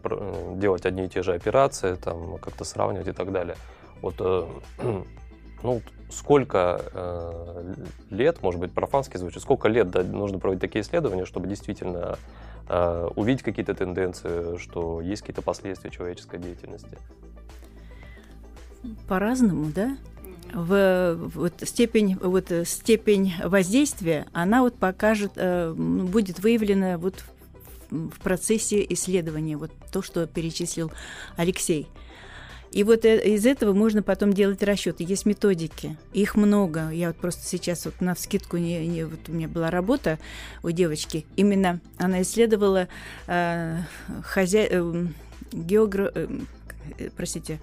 делать 0.56 0.86
одни 0.86 1.06
и 1.06 1.10
те 1.10 1.22
же 1.22 1.34
операции, 1.34 1.96
там, 1.96 2.38
как-то 2.38 2.64
сравнивать 2.64 3.10
и 3.10 3.12
так 3.12 3.34
далее. 3.34 3.58
Вот, 4.02 4.16
ну, 5.64 5.82
сколько 6.10 6.82
э, 6.94 7.74
лет, 8.10 8.42
может 8.42 8.62
быть, 8.62 8.72
профански 8.72 9.18
звучит, 9.18 9.42
сколько 9.42 9.68
лет 9.68 9.90
да, 9.92 10.04
нужно 10.04 10.40
проводить 10.40 10.62
такие 10.62 10.82
исследования, 10.82 11.26
чтобы 11.26 11.48
действительно 11.48 12.18
э, 12.70 13.10
увидеть 13.16 13.44
какие-то 13.44 13.74
тенденции, 13.74 14.58
что 14.58 15.02
есть 15.02 15.22
какие-то 15.22 15.42
последствия 15.42 15.92
человеческой 15.92 16.40
деятельности? 16.40 16.98
По-разному, 19.08 19.72
да? 19.74 19.98
В, 20.54 21.16
вот 21.36 21.54
степень 21.64 22.18
вот 22.24 22.52
степень 22.66 23.34
воздействия 23.44 24.26
она 24.34 24.62
вот 24.62 24.76
покажет 24.76 25.34
э, 25.36 25.72
будет 25.76 26.40
выявлена 26.40 26.98
вот 26.98 27.24
в 27.92 28.20
процессе 28.20 28.84
исследования 28.90 29.58
вот 29.58 29.72
то 29.92 30.02
что 30.02 30.26
перечислил 30.26 30.92
Алексей 31.38 31.88
и 32.72 32.84
вот 32.84 33.06
э, 33.06 33.20
из 33.36 33.46
этого 33.46 33.74
можно 33.74 34.04
потом 34.04 34.34
делать 34.34 34.62
расчеты. 34.64 35.04
Есть 35.04 35.26
методики, 35.26 35.98
их 36.14 36.36
много. 36.36 36.90
Я 36.92 37.08
вот 37.08 37.18
просто 37.18 37.46
сейчас 37.46 37.86
вот 37.86 38.00
на 38.02 38.14
вскидку 38.16 38.58
не, 38.58 38.86
не 38.88 39.04
вот 39.06 39.28
у 39.28 39.32
меня 39.32 39.48
была 39.48 39.72
работа 39.72 40.20
у 40.64 40.72
девочки. 40.72 41.26
Именно 41.36 41.80
она 41.98 42.22
исследовала 42.22 42.88
э, 43.28 43.78
хозя... 44.24 44.66
э, 44.70 45.08
географ... 45.52 46.14
э, 46.98 47.10
простите, 47.16 47.60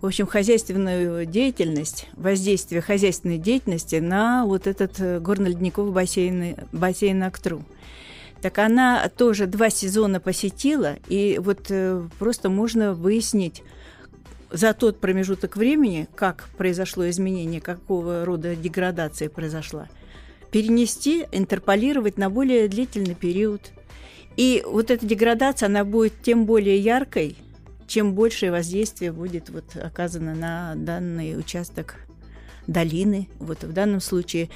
в 0.00 0.06
общем, 0.06 0.26
хозяйственную 0.26 1.26
деятельность, 1.26 2.06
воздействие 2.14 2.80
хозяйственной 2.80 3.38
деятельности 3.38 3.96
на 3.96 4.44
вот 4.44 4.66
этот 4.66 5.00
э, 5.00 5.18
горно-ледниковый 5.20 5.92
бассейн, 5.92 6.56
бассейн 6.72 7.22
Актру. 7.22 7.62
Так 8.40 8.58
она 8.58 9.08
тоже 9.08 9.46
два 9.46 9.68
сезона 9.68 10.20
посетила, 10.20 10.96
и 11.08 11.40
вот 11.42 11.66
э, 11.70 12.06
просто 12.18 12.48
можно 12.48 12.94
выяснить 12.94 13.62
за 14.50 14.74
тот 14.74 15.00
промежуток 15.00 15.56
времени, 15.56 16.08
как 16.14 16.48
произошло 16.56 17.08
изменение, 17.10 17.60
какого 17.60 18.24
рода 18.24 18.54
деградация 18.54 19.28
произошла, 19.28 19.88
перенести, 20.50 21.26
интерполировать 21.32 22.16
на 22.16 22.30
более 22.30 22.68
длительный 22.68 23.14
период. 23.14 23.72
И 24.36 24.62
вот 24.64 24.90
эта 24.90 25.04
деградация, 25.04 25.66
она 25.66 25.84
будет 25.84 26.14
тем 26.22 26.46
более 26.46 26.78
яркой, 26.78 27.36
чем 27.88 28.14
большее 28.14 28.52
воздействие 28.52 29.10
будет 29.12 29.50
вот 29.50 29.76
оказано 29.76 30.34
на 30.34 30.74
данный 30.76 31.36
участок 31.36 31.96
долины. 32.68 33.28
Вот 33.40 33.64
в 33.64 33.72
данном 33.72 34.00
случае 34.00 34.50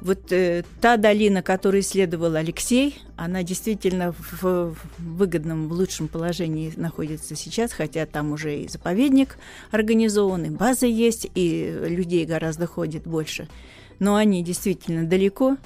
вот 0.00 0.32
э, 0.32 0.64
та 0.80 0.96
долина, 0.96 1.42
которую 1.42 1.80
исследовал 1.80 2.34
Алексей, 2.34 3.00
она 3.16 3.42
действительно 3.44 4.12
в, 4.12 4.42
в 4.42 4.76
выгодном, 4.98 5.68
в 5.68 5.72
лучшем 5.72 6.08
положении 6.08 6.72
находится 6.76 7.36
сейчас, 7.36 7.72
хотя 7.72 8.04
там 8.04 8.32
уже 8.32 8.58
и 8.58 8.68
заповедник 8.68 9.38
организован, 9.70 10.44
и 10.44 10.50
база 10.50 10.86
есть, 10.86 11.30
и 11.34 11.72
людей 11.86 12.26
гораздо 12.26 12.66
ходит 12.66 13.04
больше. 13.04 13.48
Но 14.00 14.16
они 14.16 14.42
действительно 14.42 15.06
далеко, 15.06 15.56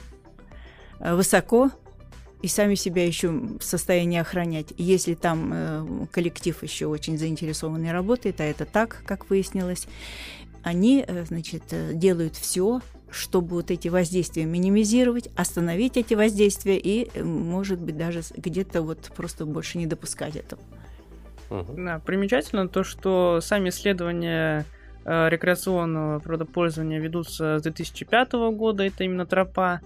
э, 1.01 1.15
высоко, 1.15 1.71
и 2.43 2.49
сами 2.49 2.75
себя 2.75 3.07
еще 3.07 3.31
в 3.31 3.63
состоянии 3.63 4.19
охранять. 4.19 4.73
Если 4.77 5.15
там 5.15 5.51
э, 5.53 6.07
коллектив 6.13 6.63
еще 6.63 6.87
очень 6.87 7.19
заинтересованный 7.19 7.93
работает, 7.93 8.41
а 8.41 8.45
это 8.45 8.67
так, 8.67 9.03
как 9.07 9.31
выяснилось, 9.31 9.87
они, 10.63 11.05
э, 11.07 11.25
значит, 11.25 11.63
э, 11.71 11.93
делают 11.95 12.35
все, 12.35 12.81
чтобы 13.11 13.57
вот 13.57 13.71
эти 13.71 13.89
воздействия 13.89 14.45
минимизировать, 14.45 15.29
остановить 15.37 15.97
эти 15.97 16.15
воздействия 16.15 16.79
и, 16.79 17.09
э, 17.15 17.23
может 17.23 17.81
быть, 17.81 17.97
даже 17.97 18.23
где-то 18.37 18.83
вот 18.83 19.11
просто 19.17 19.47
больше 19.47 19.79
не 19.79 19.87
допускать 19.87 20.37
этого. 20.37 20.61
Да, 21.49 22.01
примечательно 22.05 22.69
то, 22.69 22.83
что 22.83 23.41
сами 23.41 23.69
исследования 23.69 24.67
э, 25.05 25.29
рекреационного 25.29 26.19
природопользования 26.19 27.01
ведутся 27.01 27.59
с 27.59 27.63
2005 27.63 28.33
года, 28.53 28.83
это 28.85 29.05
именно 29.05 29.27
тропа 29.27 29.81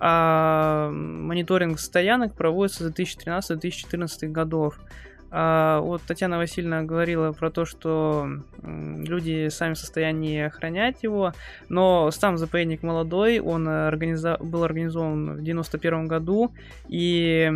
а 0.00 0.90
мониторинг 0.90 1.78
стоянок 1.78 2.34
проводится 2.34 2.88
с 2.88 2.92
2013-2014 2.92 4.28
годов. 4.28 4.78
А, 5.30 5.80
вот 5.80 6.02
Татьяна 6.06 6.38
Васильевна 6.38 6.82
говорила 6.82 7.32
про 7.32 7.50
то, 7.50 7.64
что 7.64 8.28
люди 8.62 9.48
сами 9.48 9.74
в 9.74 9.78
состоянии 9.78 10.42
охранять 10.42 11.02
его, 11.02 11.32
но 11.68 12.10
сам 12.10 12.38
заповедник 12.38 12.82
молодой, 12.82 13.40
он 13.40 13.68
организа... 13.68 14.38
был 14.40 14.64
организован 14.64 15.36
в 15.36 15.42
91 15.42 16.06
году 16.06 16.52
и 16.88 17.52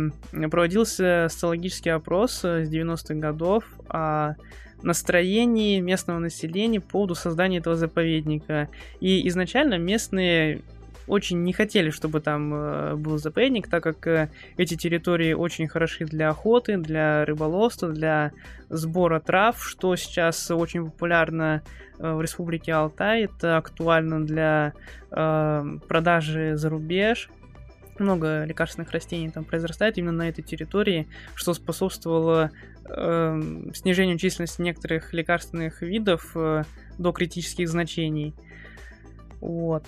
проводился 0.51 1.27
социологический 1.29 1.93
опрос 1.93 2.43
с 2.43 2.69
90-х 2.69 3.15
годов 3.15 3.63
о 3.87 4.35
настроении 4.83 5.79
местного 5.79 6.19
населения 6.19 6.81
по 6.81 6.89
поводу 6.89 7.15
создания 7.15 7.59
этого 7.59 7.75
заповедника. 7.75 8.67
И 8.99 9.27
изначально 9.27 9.77
местные 9.77 10.61
очень 11.07 11.43
не 11.43 11.53
хотели, 11.53 11.89
чтобы 11.89 12.21
там 12.21 12.53
э, 12.53 12.95
был 12.95 13.17
заповедник, 13.17 13.67
так 13.67 13.83
как 13.83 14.07
э, 14.07 14.29
эти 14.57 14.75
территории 14.75 15.33
очень 15.33 15.67
хороши 15.67 16.05
для 16.05 16.29
охоты, 16.29 16.77
для 16.77 17.25
рыболовства, 17.25 17.89
для 17.89 18.31
сбора 18.69 19.19
трав, 19.19 19.63
что 19.63 19.95
сейчас 19.95 20.51
очень 20.51 20.85
популярно 20.85 21.63
э, 21.99 22.13
в 22.13 22.21
республике 22.21 22.73
Алтай. 22.73 23.23
Это 23.25 23.57
актуально 23.57 24.25
для 24.25 24.73
продажи 25.09 26.55
за 26.55 26.69
рубеж. 26.69 27.29
Много 27.99 28.45
лекарственных 28.45 28.91
растений 28.91 29.29
там 29.29 29.43
произрастает 29.43 29.97
именно 29.97 30.11
на 30.11 30.29
этой 30.29 30.41
территории, 30.41 31.07
что 31.35 31.53
способствовало 31.53 32.49
э, 32.85 33.41
снижению 33.75 34.17
численности 34.17 34.61
некоторых 34.61 35.13
лекарственных 35.13 35.81
видов 35.81 36.31
э, 36.35 36.63
до 36.97 37.11
критических 37.11 37.69
значений. 37.69 38.33
Вот. 39.41 39.83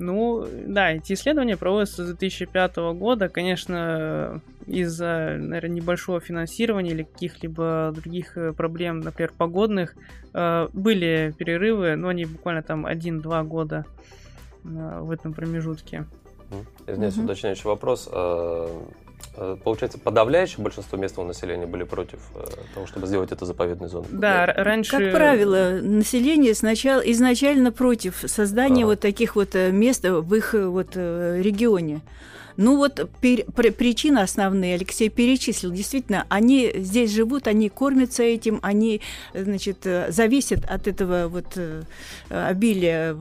Ну, 0.00 0.46
да, 0.66 0.92
эти 0.92 1.12
исследования 1.12 1.58
проводятся 1.58 2.04
с 2.04 2.06
2005 2.06 2.76
года. 2.94 3.28
Конечно, 3.28 4.40
из-за, 4.66 5.36
наверное, 5.38 5.76
небольшого 5.76 6.20
финансирования 6.20 6.92
или 6.92 7.02
каких-либо 7.02 7.92
других 7.94 8.36
э, 8.38 8.52
проблем, 8.54 9.00
например, 9.00 9.32
погодных, 9.36 9.94
э, 10.32 10.68
были 10.72 11.34
перерывы, 11.36 11.96
но 11.96 12.08
они 12.08 12.24
буквально 12.24 12.62
там 12.62 12.86
1-2 12.86 13.44
года 13.44 13.84
э, 14.64 15.00
в 15.00 15.10
этом 15.10 15.34
промежутке. 15.34 16.06
Извиняюсь, 16.86 17.16
угу. 17.16 17.26
уточняющий 17.26 17.64
вопрос. 17.64 18.08
Э, 19.36 19.56
получается, 19.62 19.98
подавляющее 19.98 20.62
большинство 20.62 20.98
местного 20.98 21.26
населения 21.26 21.66
были 21.66 21.84
против 21.84 22.18
э, 22.34 22.44
того, 22.74 22.86
чтобы 22.86 23.06
сделать 23.06 23.32
это 23.32 23.46
заповедной 23.46 23.88
зоной. 23.88 24.08
Да, 24.10 24.46
раньше... 24.46 24.90
Как 24.90 25.12
правило, 25.12 25.78
население 25.80 26.54
сначала, 26.54 27.00
изначально 27.00 27.72
против 27.72 28.24
создания 28.26 28.82
ага. 28.82 28.90
вот 28.90 29.00
таких 29.00 29.36
вот 29.36 29.54
э, 29.54 29.70
мест 29.70 30.04
в 30.04 30.34
их 30.34 30.54
вот 30.54 30.96
регионе. 30.96 32.00
Ну 32.56 32.76
вот 32.76 33.08
пер, 33.20 33.44
причины 33.72 34.18
основные 34.18 34.74
Алексей 34.74 35.08
перечислил. 35.08 35.70
Действительно, 35.70 36.26
они 36.28 36.70
здесь 36.74 37.10
живут, 37.12 37.46
они 37.46 37.68
кормятся 37.68 38.22
этим, 38.22 38.58
они, 38.62 39.00
значит, 39.32 39.86
зависят 40.08 40.64
от 40.68 40.86
этого 40.86 41.28
вот 41.28 41.58
обилия 42.28 43.16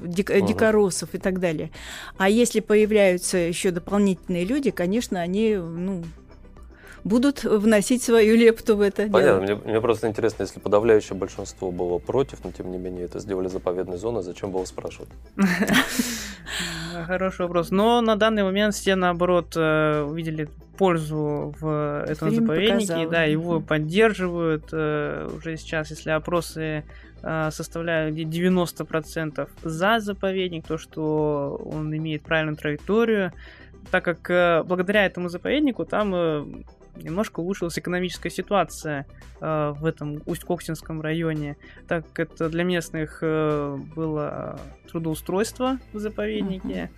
дик, 0.00 0.30
угу. 0.30 0.46
дикоросов 0.46 1.14
и 1.14 1.18
так 1.18 1.40
далее. 1.40 1.70
А 2.16 2.28
если 2.28 2.60
появляются 2.60 3.38
еще 3.38 3.70
дополнительные 3.70 4.44
люди, 4.44 4.70
конечно, 4.70 5.20
они, 5.20 5.56
ну, 5.56 6.04
будут 7.04 7.44
вносить 7.44 8.02
свою 8.02 8.36
лепту 8.36 8.76
в 8.76 8.80
это 8.80 9.08
Понятно. 9.08 9.46
Дело. 9.46 9.58
Мне, 9.58 9.70
мне 9.72 9.80
просто 9.80 10.08
интересно, 10.08 10.42
если 10.42 10.60
подавляющее 10.60 11.16
большинство 11.16 11.70
было 11.70 11.98
против, 11.98 12.44
но 12.44 12.52
тем 12.52 12.70
не 12.70 12.78
менее 12.78 13.04
это 13.04 13.18
сделали 13.20 13.48
заповедной 13.48 13.98
зоной, 13.98 14.22
зачем 14.22 14.50
было 14.50 14.64
спрашивать? 14.64 15.08
Хороший 17.06 17.42
вопрос. 17.42 17.70
Но 17.70 18.00
на 18.00 18.16
данный 18.16 18.42
момент 18.42 18.74
все, 18.74 18.96
наоборот, 18.96 19.54
э, 19.56 20.02
увидели 20.02 20.48
пользу 20.76 21.54
в 21.60 22.04
этом 22.06 22.28
Время 22.28 22.40
заповеднике, 22.40 22.86
показало. 22.86 23.10
да, 23.10 23.24
его 23.24 23.60
поддерживают 23.60 24.64
э, 24.72 25.28
уже 25.36 25.56
сейчас, 25.56 25.90
если 25.90 26.10
опросы 26.10 26.84
составляют 27.20 28.14
где 28.14 28.22
90% 28.22 29.48
за 29.62 29.98
заповедник, 29.98 30.66
то, 30.66 30.78
что 30.78 31.60
он 31.64 31.94
имеет 31.96 32.22
правильную 32.22 32.56
траекторию, 32.56 33.32
так 33.90 34.04
как 34.04 34.30
э, 34.30 34.62
благодаря 34.64 35.06
этому 35.06 35.28
заповеднику 35.28 35.84
там 35.84 36.14
э, 36.14 36.44
немножко 36.96 37.40
улучшилась 37.40 37.78
экономическая 37.78 38.30
ситуация 38.30 39.06
э, 39.40 39.74
в 39.76 39.84
этом 39.84 40.22
Усть-Коксинском 40.26 41.00
районе, 41.00 41.56
так 41.86 42.04
как 42.12 42.32
это 42.32 42.48
для 42.48 42.64
местных 42.64 43.18
э, 43.22 43.76
было 43.96 44.60
трудоустройство 44.90 45.78
в 45.92 45.98
заповеднике, 45.98 46.90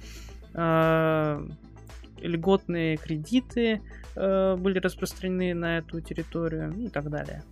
э, 0.54 1.46
льготные 2.20 2.96
кредиты 2.96 3.80
э, 4.16 4.56
были 4.56 4.78
распространены 4.78 5.54
на 5.54 5.78
эту 5.78 6.00
территорию 6.00 6.72
ну 6.76 6.86
и 6.86 6.88
так 6.88 7.08
далее. 7.08 7.42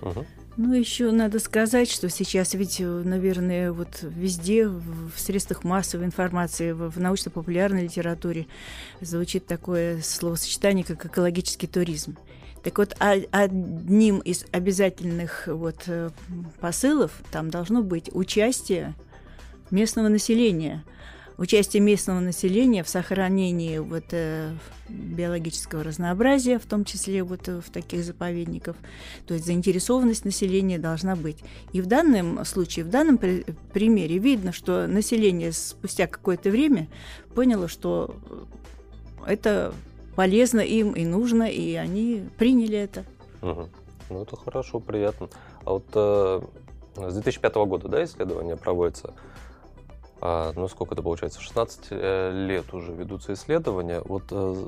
Мгм. 0.00 0.26
Ну, 0.60 0.74
еще 0.74 1.12
надо 1.12 1.38
сказать, 1.38 1.88
что 1.88 2.10
сейчас 2.10 2.52
ведь, 2.54 2.80
наверное, 2.80 3.70
вот 3.70 4.00
везде, 4.02 4.66
в 4.66 5.12
средствах 5.14 5.62
массовой 5.62 6.06
информации, 6.06 6.72
в, 6.72 6.90
в 6.90 6.98
научно-популярной 6.98 7.84
литературе 7.84 8.48
звучит 9.00 9.46
такое 9.46 10.02
словосочетание, 10.02 10.84
как 10.84 11.06
экологический 11.06 11.68
туризм. 11.68 12.16
Так 12.64 12.76
вот, 12.78 12.96
а- 12.98 13.22
одним 13.30 14.18
из 14.18 14.46
обязательных 14.50 15.46
вот 15.46 15.84
э, 15.86 16.10
посылов 16.60 17.12
там 17.30 17.50
должно 17.50 17.84
быть 17.84 18.10
участие 18.12 18.94
местного 19.70 20.08
населения. 20.08 20.82
Участие 21.38 21.80
местного 21.80 22.18
населения 22.18 22.82
в 22.82 22.88
сохранении 22.88 23.78
вот, 23.78 24.06
э, 24.10 24.50
биологического 24.88 25.84
разнообразия, 25.84 26.58
в 26.58 26.66
том 26.66 26.84
числе 26.84 27.22
вот 27.22 27.48
э, 27.48 27.60
в 27.60 27.70
таких 27.70 28.02
заповедниках. 28.02 28.74
То 29.24 29.34
есть 29.34 29.46
заинтересованность 29.46 30.24
населения 30.24 30.78
должна 30.78 31.14
быть. 31.14 31.38
И 31.72 31.80
в 31.80 31.86
данном 31.86 32.44
случае, 32.44 32.84
в 32.84 32.90
данном 32.90 33.18
при- 33.18 33.44
примере 33.72 34.18
видно, 34.18 34.52
что 34.52 34.88
население 34.88 35.52
спустя 35.52 36.08
какое-то 36.08 36.50
время 36.50 36.88
поняло, 37.36 37.68
что 37.68 38.16
э, 39.24 39.34
это 39.34 39.74
полезно 40.16 40.58
им 40.58 40.90
и 40.94 41.04
нужно, 41.04 41.44
и 41.44 41.74
они 41.74 42.24
приняли 42.36 42.78
это. 42.78 43.04
Мгм. 43.42 43.68
Ну, 44.10 44.22
это 44.22 44.34
хорошо, 44.34 44.80
приятно. 44.80 45.28
А 45.64 45.70
вот 45.70 45.86
э, 45.94 46.40
с 46.96 47.14
2005 47.14 47.54
года, 47.54 47.86
да, 47.86 48.02
исследование 48.02 48.56
проводится? 48.56 49.14
А, 50.20 50.52
ну, 50.56 50.66
сколько 50.68 50.94
это 50.94 51.02
получается? 51.02 51.40
16 51.40 51.86
э, 51.90 52.46
лет 52.48 52.74
уже 52.74 52.92
ведутся 52.92 53.34
исследования. 53.34 54.00
Вот 54.04 54.24
э, 54.32 54.66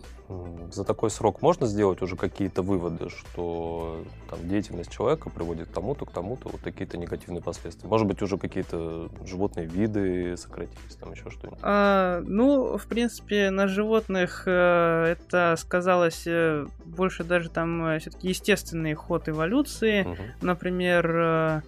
за 0.70 0.84
такой 0.84 1.10
срок 1.10 1.42
можно 1.42 1.66
сделать 1.66 2.02
уже 2.02 2.16
какие-то 2.16 2.62
выводы, 2.62 3.08
что 3.08 4.04
там, 4.28 4.48
деятельность 4.48 4.92
человека 4.92 5.28
приводит 5.28 5.68
к 5.68 5.72
тому-то, 5.72 6.06
к 6.06 6.12
тому-то, 6.12 6.50
вот 6.50 6.60
такие-то 6.60 6.98
негативные 6.98 7.42
последствия? 7.42 7.88
Может 7.88 8.06
быть, 8.06 8.22
уже 8.22 8.38
какие-то 8.38 9.08
животные 9.24 9.66
виды 9.66 10.36
сократились, 10.36 10.94
там 11.00 11.12
еще 11.12 11.30
что-нибудь? 11.30 11.58
А, 11.62 12.22
ну, 12.24 12.78
в 12.78 12.86
принципе, 12.86 13.50
на 13.50 13.66
животных 13.66 14.44
э, 14.46 15.16
это 15.16 15.56
сказалось 15.58 16.28
э, 16.28 16.66
больше 16.84 17.24
даже 17.24 17.50
там 17.50 17.98
все-таки 17.98 18.28
естественный 18.28 18.94
ход 18.94 19.28
эволюции. 19.28 20.02
Мгм. 20.02 20.16
Например, 20.42 21.64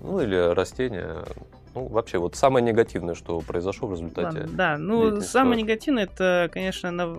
Ну, 0.00 0.20
или 0.20 0.36
растения. 0.54 1.24
Ну, 1.76 1.88
вообще, 1.88 2.16
вот 2.18 2.34
самое 2.36 2.64
негативное, 2.64 3.14
что 3.14 3.38
произошло 3.40 3.86
в 3.86 3.92
результате. 3.92 4.40
ладно, 4.40 4.56
да, 4.56 4.78
ну, 4.78 5.20
самое 5.20 5.62
негативное 5.62 6.04
это, 6.04 6.48
конечно, 6.50 6.90
на 6.90 7.14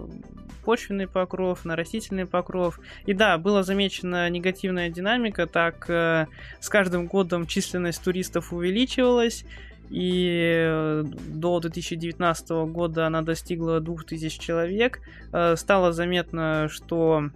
почвенный 0.66 1.08
покров, 1.08 1.64
на 1.64 1.76
растительный 1.76 2.26
покров. 2.26 2.80
И 3.06 3.14
да, 3.14 3.38
была 3.38 3.62
замечена 3.62 4.30
негативная 4.30 4.90
динамика, 4.90 5.46
так 5.46 5.90
э, 5.90 6.26
с 6.60 6.70
каждым 6.70 7.06
годом 7.06 7.46
численность 7.46 8.04
туристов 8.04 8.52
увеличивалась, 8.52 9.46
и 9.90 10.66
э, 10.68 11.04
до 11.06 11.60
2019 11.60 12.50
года 12.50 13.06
она 13.06 13.22
достигла 13.22 13.80
2000 13.80 14.40
человек. 14.40 15.00
Э, 15.32 15.56
Стало 15.56 15.94
заметно, 15.94 16.68
что 16.70 17.30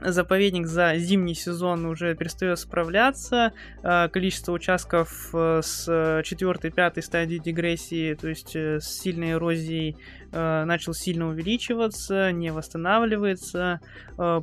заповедник 0.00 0.66
за 0.66 0.96
зимний 0.96 1.34
сезон 1.34 1.86
уже 1.86 2.14
перестает 2.14 2.58
справляться. 2.58 3.52
Э, 3.82 4.08
Количество 4.08 4.52
участков 4.52 5.30
э, 5.32 5.60
с 5.62 5.88
4-5 5.88 7.02
стадии 7.02 7.38
дегрессии, 7.38 8.14
то 8.14 8.28
есть 8.28 8.54
э, 8.56 8.80
с 8.80 9.00
сильной 9.00 9.32
эрозией, 9.32 9.96
э, 10.32 10.64
начал 10.64 10.94
сильно 10.94 11.28
увеличиваться, 11.28 12.32
не 12.32 12.50
восстанавливается. 12.50 13.80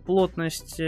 Плотность 0.05 0.79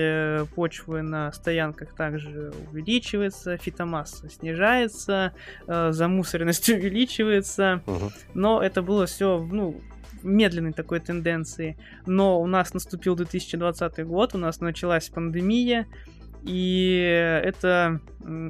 почвы 0.55 1.01
на 1.01 1.33
стоянках 1.33 1.93
также 1.93 2.53
увеличивается, 2.71 3.57
фитомасса 3.57 4.29
снижается, 4.29 5.33
замусоренность 5.67 6.69
увеличивается. 6.69 7.81
Но 8.33 8.61
это 8.61 8.81
было 8.81 9.05
все, 9.05 9.39
ну, 9.39 9.81
медленной 10.23 10.73
такой 10.73 10.99
тенденции. 10.99 11.77
Но 12.05 12.41
у 12.41 12.47
нас 12.47 12.73
наступил 12.73 13.15
2020 13.15 14.05
год, 14.05 14.35
у 14.35 14.37
нас 14.37 14.59
началась 14.59 15.09
пандемия, 15.09 15.87
и 16.43 17.41
это 17.43 17.99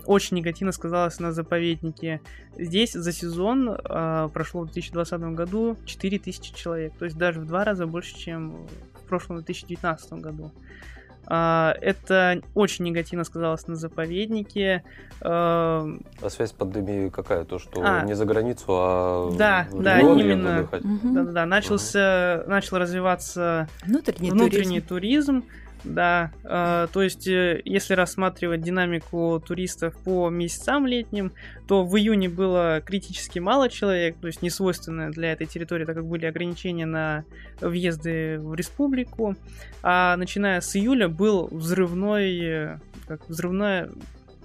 очень 0.05 0.37
негативно 0.37 0.71
сказалось 0.71 1.19
на 1.19 1.31
заповеднике. 1.31 2.21
Здесь 2.57 2.93
за 2.93 3.11
сезон 3.11 3.75
а, 3.83 4.27
прошло 4.29 4.61
в 4.61 4.65
2020 4.65 5.21
году 5.35 5.77
4000 5.85 6.53
человек, 6.53 6.93
то 6.97 7.05
есть 7.05 7.17
даже 7.17 7.39
в 7.39 7.45
два 7.45 7.63
раза 7.63 7.87
больше, 7.87 8.15
чем 8.15 8.67
в 9.03 9.07
прошлом 9.07 9.37
2019 9.37 10.13
году. 10.13 10.51
А, 11.29 11.75
Это 11.81 12.41
очень 12.55 12.85
негативно 12.85 13.25
сказалось 13.25 13.67
на 13.67 13.75
заповеднике. 13.75 14.83
А, 15.21 15.85
А 16.21 16.29
связь 16.29 16.49
с 16.51 16.53
пандемией 16.53 17.09
какая? 17.09 17.43
То, 17.43 17.59
что 17.59 17.81
А. 17.83 18.03
не 18.03 18.13
за 18.15 18.25
границу, 18.25 18.65
а 18.69 19.31
Да, 19.37 19.67
в 19.69 19.81
да, 19.81 19.99
именно. 19.99 20.59
отдыхать? 20.59 20.83
Мгм. 20.85 21.13
Да-да-да, 21.13 21.45
начался, 21.45 22.43
начал 22.47 22.77
развиваться 22.77 23.67
Внутренний, 23.85 24.31
внутренний 24.31 24.79
туризм. 24.81 25.41
туризм, 25.41 25.43
да, 25.93 26.31
э, 26.43 26.87
то 26.91 27.01
есть 27.01 27.27
э, 27.27 27.61
если 27.65 27.93
рассматривать 27.93 28.61
динамику 28.61 29.41
туристов 29.45 29.95
по 30.03 30.29
месяцам 30.29 30.85
летним, 30.85 31.31
то 31.67 31.83
в 31.83 31.97
июне 31.97 32.29
было 32.29 32.81
критически 32.85 33.39
мало 33.39 33.69
человек, 33.69 34.17
то 34.19 34.27
есть 34.27 34.41
не 34.41 34.49
свойственно 34.49 35.11
для 35.11 35.31
этой 35.31 35.47
территории, 35.47 35.85
так 35.85 35.95
как 35.95 36.05
были 36.05 36.25
ограничения 36.25 36.85
на 36.85 37.23
въезды 37.61 38.39
в 38.39 38.53
республику, 38.53 39.35
а 39.83 40.15
начиная 40.17 40.61
с 40.61 40.75
июля 40.75 41.09
был 41.09 41.47
взрывной, 41.51 42.39
э, 42.39 42.79
как 43.07 43.27
взрывное 43.29 43.89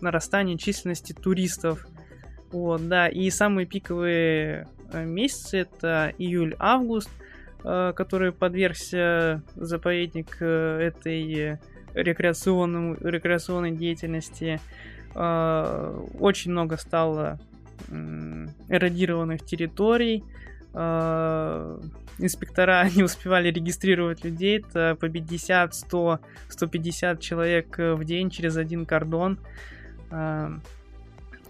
нарастание 0.01 0.59
численности 0.59 1.13
туристов, 1.13 1.87
вот, 2.51 2.87
да, 2.89 3.09
и 3.09 3.31
самые 3.31 3.67
пиковые 3.67 4.69
э, 4.93 5.05
месяцы 5.05 5.59
это 5.59 6.13
июль-август, 6.19 7.09
который 7.63 8.33
подвергся 8.33 9.43
заповедник 9.55 10.37
э, 10.41 10.79
этой 10.81 11.35
э, 11.35 11.59
рекреационному, 11.95 12.97
рекреационной 13.01 13.71
деятельности. 13.73 14.61
Э, 15.15 16.07
Очень 16.19 16.53
много 16.53 16.77
стало 16.77 17.39
эродированных 18.69 19.45
территорий. 19.45 20.25
Э, 20.75 21.79
Инспектора 22.19 22.89
не 22.95 23.03
успевали 23.03 23.51
регистрировать 23.51 24.25
людей. 24.25 24.59
Это 24.59 24.97
по 25.01 25.09
50, 25.09 25.75
100, 25.75 26.21
150 26.49 27.21
человек 27.21 27.79
э, 27.79 27.95
в 27.95 28.05
день 28.05 28.31
через 28.31 28.57
один 28.57 28.87
кордон. 28.87 29.39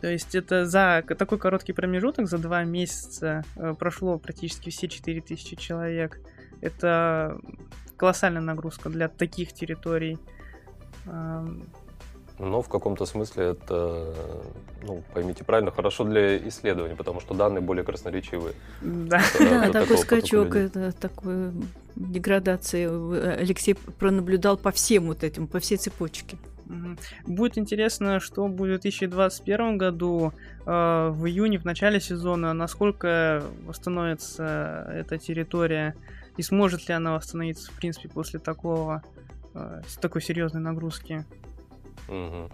То 0.03 0.11
есть 0.11 0.35
это 0.35 0.67
за 0.67 1.05
такой 1.17 1.39
короткий 1.39 1.73
промежуток, 1.73 2.29
за 2.29 2.39
два 2.39 2.65
месяца 2.65 3.45
э, 3.55 3.73
прошло 3.79 4.19
практически 4.19 4.69
все 4.69 4.89
4000 4.89 5.55
человек. 5.55 6.21
Это 6.61 7.39
колоссальная 7.97 8.43
нагрузка 8.43 8.91
для 8.91 9.07
таких 9.09 9.53
территорий. 9.53 10.19
Но 11.07 12.63
в 12.63 12.69
каком-то 12.69 13.07
смысле 13.07 13.51
это, 13.51 14.13
ну, 14.83 15.05
поймите 15.15 15.45
правильно, 15.45 15.71
хорошо 15.71 16.03
для 16.03 16.37
исследований, 16.49 16.97
потому 16.97 17.21
что 17.21 17.35
данные 17.35 17.61
более 17.61 17.85
красноречивые. 17.85 18.55
Да. 18.81 19.23
Да, 19.39 19.71
такой 19.71 19.99
скачок, 19.99 20.57
это 20.57 20.91
такой 20.91 21.53
деградации. 21.95 22.89
э, 22.91 23.37
Алексей 23.41 23.75
пронаблюдал 23.75 24.57
по 24.57 24.73
всем 24.73 25.07
вот 25.07 25.23
этим, 25.23 25.47
по 25.47 25.61
всей 25.61 25.77
цепочке. 25.77 26.39
Будет 27.27 27.59
интересно, 27.59 28.21
что 28.21 28.49
будет 28.49 28.81
в 28.81 28.83
2021 28.83 29.79
году, 29.79 30.33
э, 30.65 31.09
в 31.11 31.27
июне, 31.27 31.59
в 31.59 31.65
начале 31.65 32.01
сезона, 32.01 32.53
насколько 32.53 33.43
восстановится 33.65 34.87
эта 34.93 35.19
территория 35.19 35.95
и 36.37 36.43
сможет 36.43 36.89
ли 36.89 36.95
она 36.95 37.13
восстановиться, 37.15 37.71
в 37.71 37.77
принципе, 37.77 38.09
после 38.09 38.41
такого, 38.41 39.03
э, 39.55 39.83
с 39.87 39.97
такой 39.97 40.23
серьезной 40.23 40.63
нагрузки. 40.63 41.25
Мгм. 42.09 42.51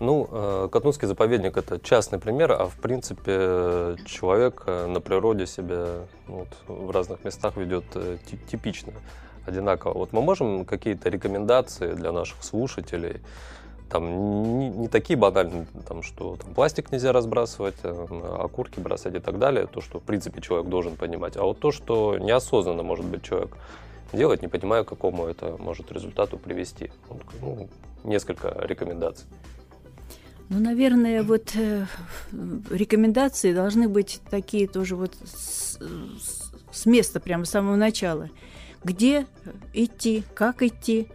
Ну, 0.00 0.26
э, 0.32 0.68
Катунский 0.72 1.06
заповедник 1.06 1.58
это 1.58 1.78
частный 1.78 2.18
пример, 2.18 2.52
а 2.52 2.64
в 2.64 2.76
принципе 2.76 3.96
человек 4.06 4.62
э, 4.66 4.86
на 4.86 5.00
природе 5.02 5.46
себя 5.46 6.06
вот, 6.26 6.48
в 6.66 6.90
разных 6.90 7.22
местах 7.22 7.58
ведет 7.58 7.84
э, 7.94 8.16
типично, 8.50 8.94
одинаково. 9.50 9.92
Вот 9.94 10.12
мы 10.12 10.22
можем 10.22 10.64
какие-то 10.64 11.08
рекомендации 11.08 11.92
для 11.92 12.12
наших 12.12 12.42
слушателей, 12.42 13.20
там 13.90 14.58
не, 14.58 14.68
не 14.68 14.88
такие 14.88 15.18
банальные, 15.18 15.66
там, 15.86 16.02
что 16.02 16.36
там, 16.36 16.54
пластик 16.54 16.92
нельзя 16.92 17.12
разбрасывать, 17.12 17.76
окурки 17.82 18.78
бросать 18.80 19.16
и 19.16 19.18
так 19.18 19.38
далее, 19.38 19.66
то, 19.66 19.80
что 19.80 19.98
в 19.98 20.02
принципе 20.02 20.40
человек 20.40 20.68
должен 20.68 20.96
понимать, 20.96 21.36
а 21.36 21.42
вот 21.42 21.58
то, 21.58 21.72
что 21.72 22.16
неосознанно 22.18 22.82
может 22.82 23.04
быть 23.04 23.22
человек 23.24 23.56
делать, 24.12 24.42
не 24.42 24.48
понимая, 24.48 24.84
к 24.84 24.88
какому 24.88 25.26
это 25.26 25.56
может 25.58 25.92
результату 25.92 26.38
привести. 26.38 26.90
Ну, 27.40 27.68
несколько 28.04 28.56
рекомендаций. 28.62 29.26
Ну, 30.48 30.58
наверное, 30.58 31.22
вот 31.22 31.54
э, 31.54 31.86
рекомендации 32.70 33.54
должны 33.54 33.88
быть 33.88 34.20
такие 34.30 34.66
тоже 34.66 34.96
вот 34.96 35.14
с, 35.24 35.78
с 36.72 36.86
места, 36.86 37.20
прямо 37.20 37.44
с 37.44 37.50
самого 37.50 37.76
начала. 37.76 38.28
Где 38.84 39.26
идти, 39.72 40.24
как 40.34 40.62
идти, 40.62 41.08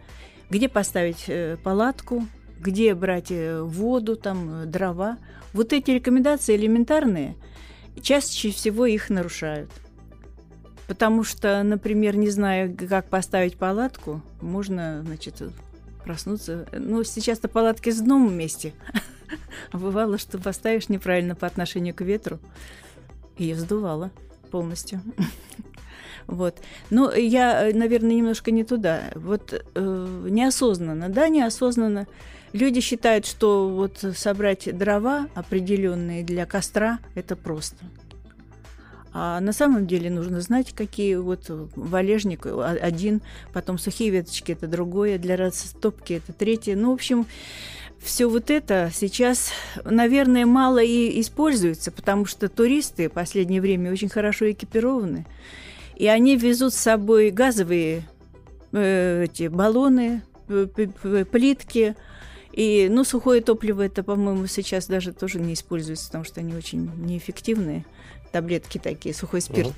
где 0.50 0.68
поставить 0.68 1.24
э, 1.28 1.56
палатку, 1.62 2.26
где 2.60 2.94
брать 2.94 3.30
э, 3.30 3.60
воду, 3.60 4.16
там, 4.16 4.62
э, 4.62 4.66
дрова. 4.66 5.18
Вот 5.52 5.72
эти 5.72 5.90
рекомендации 5.90 6.56
элементарные, 6.56 7.36
чаще 8.00 8.50
всего 8.50 8.86
их 8.86 9.10
нарушают. 9.10 9.70
Потому 10.86 11.24
что, 11.24 11.62
например, 11.62 12.16
не 12.16 12.30
зная, 12.30 12.72
как 12.72 13.08
поставить 13.08 13.56
палатку, 13.56 14.22
можно, 14.40 15.02
значит, 15.04 15.42
проснуться. 16.04 16.68
Ну, 16.72 17.02
сейчас-то 17.02 17.48
палатки 17.48 17.90
с 17.90 18.00
дном 18.00 18.28
вместе. 18.28 18.72
А 19.72 19.78
бывало, 19.78 20.18
что 20.18 20.38
поставишь 20.38 20.88
неправильно 20.88 21.34
по 21.34 21.46
отношению 21.46 21.94
к 21.94 22.02
ветру, 22.02 22.38
ее 23.36 23.56
сдувало 23.56 24.12
полностью. 24.50 25.02
Вот. 26.26 26.60
Но 26.90 27.12
я, 27.12 27.70
наверное, 27.72 28.16
немножко 28.16 28.50
не 28.50 28.64
туда. 28.64 29.10
Вот 29.14 29.52
э, 29.74 30.26
неосознанно, 30.28 31.08
да, 31.08 31.28
неосознанно. 31.28 32.06
Люди 32.52 32.80
считают, 32.80 33.26
что 33.26 33.68
вот 33.68 34.04
собрать 34.16 34.76
дрова 34.76 35.28
определенные 35.34 36.24
для 36.24 36.46
костра 36.46 37.00
это 37.14 37.36
просто. 37.36 37.84
А 39.18 39.40
на 39.40 39.52
самом 39.52 39.86
деле 39.86 40.10
нужно 40.10 40.42
знать, 40.42 40.74
какие 40.74 41.16
вот 41.16 41.44
валежник 41.74 42.46
один, 42.46 43.22
потом 43.54 43.78
сухие 43.78 44.10
веточки 44.10 44.52
это 44.52 44.66
другое, 44.66 45.18
для 45.18 45.36
растопки 45.36 46.14
это 46.14 46.34
третье. 46.34 46.76
Ну, 46.76 46.90
в 46.90 46.94
общем, 46.94 47.26
все 47.98 48.28
вот 48.28 48.50
это 48.50 48.90
сейчас, 48.92 49.52
наверное, 49.84 50.44
мало 50.44 50.82
и 50.82 51.18
используется, 51.20 51.90
потому 51.90 52.26
что 52.26 52.50
туристы 52.50 53.08
в 53.08 53.12
последнее 53.12 53.62
время 53.62 53.90
очень 53.90 54.10
хорошо 54.10 54.50
экипированы, 54.50 55.26
и 55.96 56.06
они 56.06 56.36
везут 56.36 56.74
с 56.74 56.78
собой 56.78 57.30
газовые 57.30 58.04
э, 58.72 59.24
эти 59.24 59.48
баллоны, 59.48 60.22
плитки, 60.46 61.96
и, 62.52 62.88
ну, 62.90 63.04
сухое 63.04 63.42
топливо 63.42 63.82
это, 63.82 64.02
по-моему, 64.02 64.46
сейчас 64.46 64.86
даже 64.86 65.12
тоже 65.12 65.38
не 65.40 65.54
используется, 65.54 66.06
потому 66.06 66.24
что 66.24 66.40
они 66.40 66.54
очень 66.54 66.90
неэффективные 67.04 67.84
таблетки 68.32 68.78
такие, 68.78 69.14
сухой 69.14 69.40
спирт. 69.40 69.74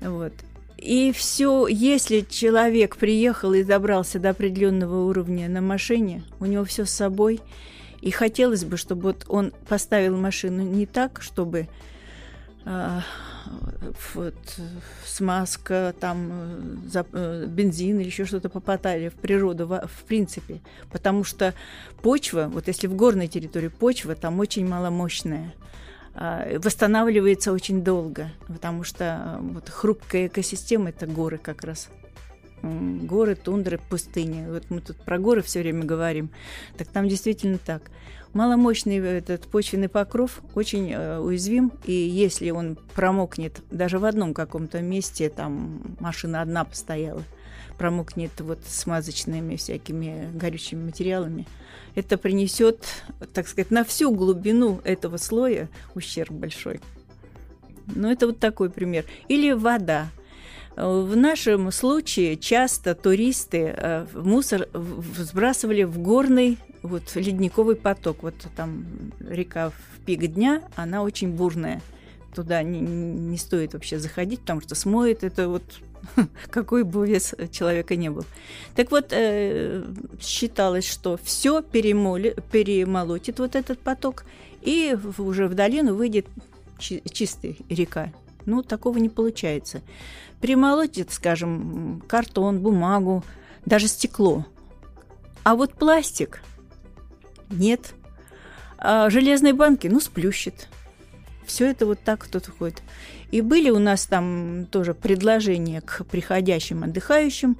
Угу. 0.00 0.10
Вот. 0.10 0.32
И 0.76 1.12
все, 1.12 1.68
если 1.68 2.20
человек 2.28 2.96
приехал 2.96 3.52
и 3.52 3.62
добрался 3.62 4.18
до 4.18 4.30
определенного 4.30 5.04
уровня 5.06 5.48
на 5.48 5.60
машине, 5.60 6.24
у 6.40 6.46
него 6.46 6.64
все 6.64 6.84
с 6.84 6.90
собой, 6.90 7.40
и 8.00 8.10
хотелось 8.10 8.64
бы, 8.64 8.76
чтобы 8.76 9.02
вот 9.02 9.24
он 9.28 9.52
поставил 9.68 10.16
машину 10.16 10.62
не 10.62 10.86
так, 10.86 11.22
чтобы 11.22 11.68
а, 12.64 13.02
вот, 14.14 14.34
смазка, 15.04 15.94
там, 15.98 16.82
за, 16.86 17.06
э, 17.12 17.46
бензин 17.46 18.00
или 18.00 18.06
еще 18.06 18.24
что-то 18.24 18.48
попадали 18.48 19.08
в 19.08 19.14
природу, 19.14 19.66
в, 19.66 19.86
в 19.86 20.04
принципе. 20.04 20.60
Потому 20.90 21.24
что 21.24 21.54
почва, 22.02 22.48
вот 22.52 22.68
если 22.68 22.86
в 22.86 22.94
горной 22.94 23.28
территории 23.28 23.68
почва, 23.68 24.14
там 24.14 24.38
очень 24.40 24.66
маломощная. 24.66 25.54
А, 26.14 26.58
восстанавливается 26.58 27.52
очень 27.52 27.82
долго, 27.82 28.30
потому 28.46 28.84
что 28.84 29.38
вот 29.40 29.68
хрупкая 29.68 30.26
экосистема 30.26 30.90
это 30.90 31.06
горы 31.06 31.38
как 31.38 31.64
раз. 31.64 31.88
Горы, 32.62 33.34
тундры, 33.34 33.78
пустыни. 33.78 34.46
Вот 34.48 34.70
мы 34.70 34.80
тут 34.80 34.96
про 34.98 35.18
горы 35.18 35.42
все 35.42 35.60
время 35.60 35.84
говорим. 35.84 36.30
Так 36.76 36.88
там 36.88 37.08
действительно 37.08 37.58
так. 37.58 37.90
Маломощный 38.34 38.96
этот 38.96 39.42
почвенный 39.42 39.90
покров 39.90 40.40
очень 40.54 40.90
э, 40.90 41.18
уязвим, 41.18 41.70
и 41.84 41.92
если 41.92 42.50
он 42.50 42.78
промокнет 42.94 43.60
даже 43.70 43.98
в 43.98 44.06
одном 44.06 44.32
каком-то 44.32 44.80
месте, 44.80 45.28
там 45.28 45.96
машина 46.00 46.40
одна 46.40 46.64
постояла, 46.64 47.22
промокнет 47.76 48.30
вот 48.40 48.60
смазочными 48.66 49.56
всякими 49.56 50.30
горючими 50.34 50.82
материалами, 50.82 51.46
это 51.94 52.16
принесет, 52.16 53.04
так 53.34 53.46
сказать, 53.46 53.70
на 53.70 53.84
всю 53.84 54.10
глубину 54.10 54.80
этого 54.82 55.18
слоя 55.18 55.68
ущерб 55.94 56.30
большой. 56.30 56.80
Ну, 57.94 58.10
это 58.10 58.26
вот 58.26 58.38
такой 58.38 58.70
пример. 58.70 59.04
Или 59.28 59.52
вода. 59.52 60.08
В 60.76 61.16
нашем 61.16 61.70
случае 61.70 62.36
часто 62.36 62.94
туристы 62.94 63.74
э, 63.76 64.06
мусор 64.14 64.68
сбрасывали 65.18 65.82
в 65.82 65.98
горный 65.98 66.58
вот 66.82 67.14
ледниковый 67.14 67.76
поток. 67.76 68.22
Вот 68.22 68.34
там 68.56 68.84
река 69.20 69.70
в 69.70 70.04
пик 70.06 70.26
дня, 70.28 70.62
она 70.74 71.02
очень 71.02 71.32
бурная. 71.32 71.82
Туда 72.34 72.62
не, 72.62 72.80
не 72.80 73.36
стоит 73.36 73.74
вообще 73.74 73.98
заходить, 73.98 74.40
потому 74.40 74.62
что 74.62 74.74
смоет 74.74 75.22
это 75.22 75.48
вот 75.48 75.62
какой 76.50 76.84
бы 76.84 77.06
вес 77.06 77.34
человека 77.50 77.96
не 77.96 78.10
был. 78.10 78.24
Так 78.74 78.90
вот, 78.90 79.08
э, 79.10 79.84
считалось, 80.20 80.88
что 80.88 81.18
все 81.22 81.62
перемолотит 81.62 83.38
вот 83.38 83.54
этот 83.54 83.78
поток, 83.78 84.24
и 84.62 84.96
уже 85.18 85.48
в 85.48 85.54
долину 85.54 85.94
выйдет 85.94 86.26
чи- 86.78 87.02
чистая 87.10 87.56
река. 87.68 88.12
Ну, 88.46 88.62
такого 88.62 88.98
не 88.98 89.08
получается. 89.08 89.82
Перемолотит, 90.42 91.12
скажем, 91.12 92.02
картон, 92.06 92.60
бумагу, 92.60 93.24
даже 93.64 93.88
стекло. 93.88 94.44
А 95.44 95.54
вот 95.54 95.72
пластик 95.72 96.42
нет. 97.48 97.94
А 98.76 99.08
железные 99.08 99.54
банки, 99.54 99.86
ну, 99.86 100.00
сплющит. 100.00 100.68
Все 101.46 101.70
это 101.70 101.86
вот 101.86 102.00
так 102.04 102.20
кто-то 102.24 102.50
ходит. 102.50 102.82
И 103.30 103.40
были 103.40 103.70
у 103.70 103.78
нас 103.78 104.06
там 104.06 104.66
тоже 104.70 104.94
предложения 104.94 105.80
к 105.80 106.04
приходящим 106.04 106.82
отдыхающим 106.82 107.56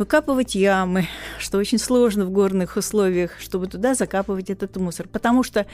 выкапывать 0.00 0.54
ямы, 0.54 1.06
что 1.38 1.58
очень 1.58 1.78
сложно 1.78 2.24
в 2.24 2.30
горных 2.30 2.76
условиях, 2.76 3.32
чтобы 3.38 3.66
туда 3.66 3.94
закапывать 3.94 4.48
этот 4.48 4.74
мусор. 4.76 5.06
Потому 5.06 5.42
что, 5.42 5.66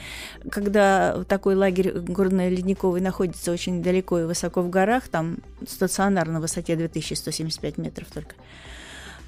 когда 0.51 1.23
такой 1.29 1.55
лагерь 1.55 1.93
горно-ледниковый 1.93 2.99
находится 2.99 3.53
очень 3.53 3.81
далеко 3.81 4.19
и 4.19 4.25
высоко 4.25 4.61
в 4.61 4.69
горах, 4.69 5.07
там 5.07 5.37
стационар 5.65 6.27
на 6.27 6.41
высоте 6.41 6.75
2175 6.75 7.77
метров 7.77 8.07
только, 8.13 8.35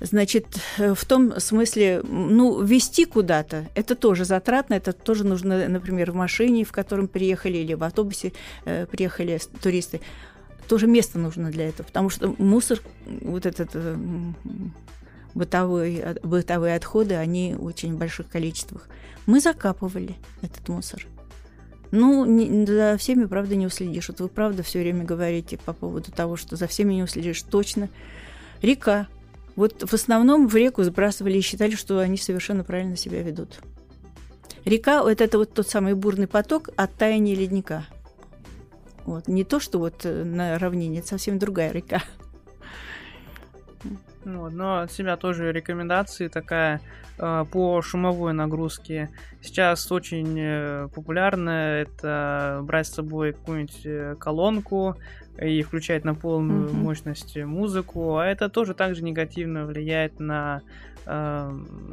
Значит, 0.01 0.45
в 0.77 1.05
том 1.05 1.39
смысле, 1.39 2.01
ну, 2.03 2.61
вести 2.61 3.03
куда-то, 3.03 3.67
это 3.75 3.95
тоже 3.95 4.23
затратно, 4.23 4.75
это 4.75 4.93
тоже 4.93 5.25
нужно, 5.25 5.67
например, 5.67 6.11
в 6.11 6.15
машине, 6.15 6.63
в 6.63 6.71
котором 6.71 7.09
приехали, 7.09 7.57
или 7.57 7.73
в 7.73 7.83
автобусе 7.83 8.31
э, 8.63 8.85
приехали 8.85 9.39
туристы. 9.61 9.99
Тоже 10.69 10.87
место 10.87 11.19
нужно 11.19 11.51
для 11.51 11.67
этого, 11.67 11.85
потому 11.87 12.09
что 12.09 12.33
мусор, 12.37 12.79
вот 13.21 13.45
этот 13.45 13.71
э, 13.73 13.97
бытовой, 15.33 16.01
бытовые 16.23 16.75
отходы, 16.75 17.15
они 17.15 17.55
очень 17.59 17.97
больших 17.97 18.29
количествах. 18.29 18.87
Мы 19.25 19.41
закапывали 19.41 20.15
этот 20.41 20.69
мусор. 20.69 21.05
Ну, 21.91 22.23
не, 22.23 22.65
за 22.65 22.97
всеми, 22.97 23.25
правда, 23.25 23.55
не 23.55 23.65
уследишь. 23.65 24.09
Вот 24.09 24.19
вы, 24.21 24.27
правда, 24.27 24.61
все 24.61 24.79
время 24.79 25.03
говорите 25.03 25.57
по 25.57 25.73
поводу 25.73 26.11
того, 26.11 26.35
что 26.37 26.55
за 26.55 26.67
всеми 26.67 26.93
не 26.93 27.03
уследишь. 27.03 27.41
Точно. 27.41 27.89
Река 28.61 29.07
вот 29.59 29.89
в 29.89 29.93
основном 29.93 30.47
в 30.47 30.55
реку 30.55 30.83
сбрасывали 30.83 31.37
и 31.37 31.41
считали, 31.41 31.75
что 31.75 31.99
они 31.99 32.15
совершенно 32.15 32.63
правильно 32.63 32.95
себя 32.95 33.21
ведут. 33.21 33.59
Река– 34.63 35.03
это, 35.11 35.25
это 35.25 35.37
вот 35.37 35.53
тот 35.53 35.67
самый 35.67 35.95
бурный 35.95 36.27
поток 36.27 36.69
от 36.77 36.93
таяния 36.93 37.35
ледника. 37.35 37.85
Вот. 39.09 39.27
Не 39.27 39.43
то, 39.43 39.59
что 39.59 39.79
вот 39.79 40.05
э, 40.05 40.23
на 40.23 40.59
равнине, 40.59 40.99
это 40.99 41.07
совсем 41.07 41.39
другая 41.39 41.71
река. 41.71 42.03
Вот, 44.23 44.53
но 44.53 44.81
от 44.81 44.91
себя 44.91 45.17
тоже 45.17 45.51
рекомендации 45.51 46.27
такая 46.27 46.79
э, 47.17 47.45
по 47.51 47.81
шумовой 47.81 48.33
нагрузке. 48.33 49.09
Сейчас 49.41 49.91
очень 49.91 50.35
э, 50.37 50.87
популярно 50.93 51.49
это 51.49 52.59
брать 52.61 52.85
с 52.85 52.93
собой 52.93 53.33
какую-нибудь 53.33 53.81
э, 53.85 54.15
колонку 54.19 54.95
и 55.41 55.63
включать 55.63 56.05
на 56.05 56.13
полную 56.13 56.69
Мгм. 56.69 56.81
мощность 56.81 57.35
музыку, 57.35 58.17
а 58.17 58.27
это 58.27 58.47
тоже 58.47 58.75
также 58.75 59.03
негативно 59.03 59.65
влияет 59.65 60.19
на 60.19 60.61
э, 61.07 61.51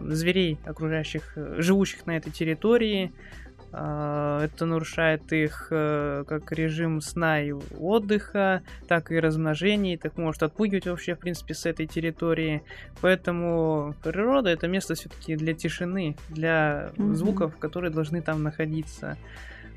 зверей, 0.09 0.59
окружающих, 0.67 1.33
э, 1.37 1.55
живущих 1.63 2.05
на 2.05 2.19
этой 2.19 2.31
территории. 2.31 3.11
А, 3.11 3.46
Это 3.73 4.65
нарушает 4.65 5.33
их 5.33 5.69
э, 5.71 6.25
как 6.27 6.53
режим 6.53 7.01
сна 7.01 7.43
и 7.43 7.53
отдыха, 7.53 8.63
так 8.89 9.13
и 9.13 9.21
размножения, 9.21 9.99
так 9.99 10.17
может 10.17 10.43
отпугивать 10.43 10.87
вообще, 10.87 11.15
в 11.15 11.19
принципе, 11.19 11.55
с 11.55 11.67
этой 11.67 11.87
территории. 11.87 12.63
Поэтому 13.01 13.95
природа 14.03 14.51
это 14.51 14.69
место 14.69 14.95
все-таки 14.95 15.37
для 15.37 15.53
тишины, 15.53 16.17
для 16.29 16.91
Мгм. 16.97 17.15
звуков, 17.15 17.57
которые 17.59 17.91
должны 17.91 18.23
там 18.23 18.43
находиться. 18.43 19.17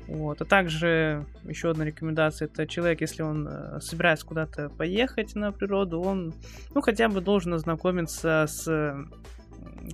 Вот. 0.06 0.40
А 0.40 0.44
также 0.44 1.24
еще 1.44 1.70
одна 1.70 1.84
рекомендация, 1.84 2.46
это 2.46 2.66
человек, 2.66 3.00
если 3.00 3.22
он 3.22 3.46
э, 3.48 3.80
собирается 3.80 4.26
куда-то 4.26 4.68
поехать 4.70 5.36
на 5.36 5.52
природу, 5.52 6.00
он 6.00 6.34
ну, 6.74 6.80
хотя 6.80 7.08
бы 7.08 7.20
должен 7.20 7.54
ознакомиться 7.54 8.46
с 8.48 9.06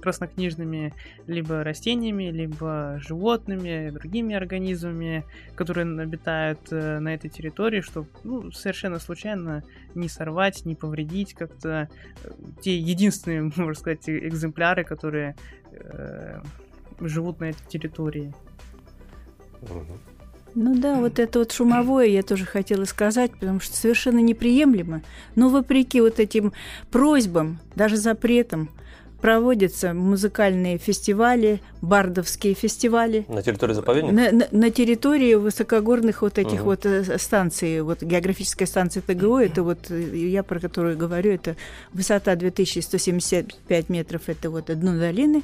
краснокнижными 0.01 0.93
либо 1.27 1.65
растениями, 1.65 2.25
либо 2.25 2.99
животными, 3.01 3.91
другими 3.91 4.35
организмами, 4.35 5.25
которые 5.55 6.01
обитают 6.01 6.61
э, 6.71 6.99
на 6.99 7.15
этой 7.15 7.31
территории, 7.31 7.81
чтобы 7.81 8.09
ну, 8.25 8.51
совершенно 8.53 8.99
случайно 8.99 9.63
не 9.95 10.09
сорвать, 10.09 10.65
не 10.65 10.75
повредить 10.75 11.35
как-то 11.35 11.89
э, 12.25 12.31
те 12.61 12.79
единственные, 12.79 13.43
можно 13.57 13.75
сказать, 13.75 14.09
э- 14.09 14.29
экземпляры, 14.29 14.85
которые 14.85 15.37
э, 15.73 16.41
живут 17.01 17.41
на 17.41 17.51
этой 17.51 17.67
территории. 17.67 18.33
Ну 20.59 20.75
да, 20.75 20.95
вот 20.95 21.19
это 21.19 21.41
вот 21.41 21.53
шумовое 21.53 22.07
я 22.07 22.23
тоже 22.23 22.47
хотела 22.47 22.85
сказать, 22.85 23.33
потому 23.33 23.61
что 23.61 23.77
совершенно 23.77 24.21
неприемлемо. 24.21 25.03
Но 25.35 25.51
вопреки 25.51 26.01
вот 26.01 26.19
этим 26.19 26.55
просьбам, 26.91 27.59
даже 27.75 27.99
запретам, 27.99 28.71
проводятся 29.21 29.95
музыкальные 29.95 30.79
фестивали, 30.79 31.61
бардовские 31.83 32.55
фестивали. 32.55 33.25
На 33.29 33.43
территории 33.43 33.73
заповедника? 33.75 34.15
На, 34.15 34.31
на- 34.33 34.49
на 34.51 34.71
территории 34.71 35.35
высокогорных 35.35 36.23
вот 36.23 36.39
этих 36.39 36.59
Мгм. 36.59 36.65
вот 36.65 36.87
э, 36.87 37.19
станций, 37.19 37.81
вот 37.83 38.03
географическая 38.03 38.67
станция 38.67 39.03
ТГО, 39.03 39.39
это 39.41 39.63
вот 39.63 39.91
э, 39.91 40.17
я 40.17 40.43
про 40.43 40.61
которую 40.61 40.97
говорю, 40.99 41.33
это 41.33 41.57
высота 41.93 42.37
2175 42.37 43.89
метров, 43.89 44.23
это 44.29 44.51
вот 44.51 44.67
дно 44.67 44.99
долины, 44.99 45.43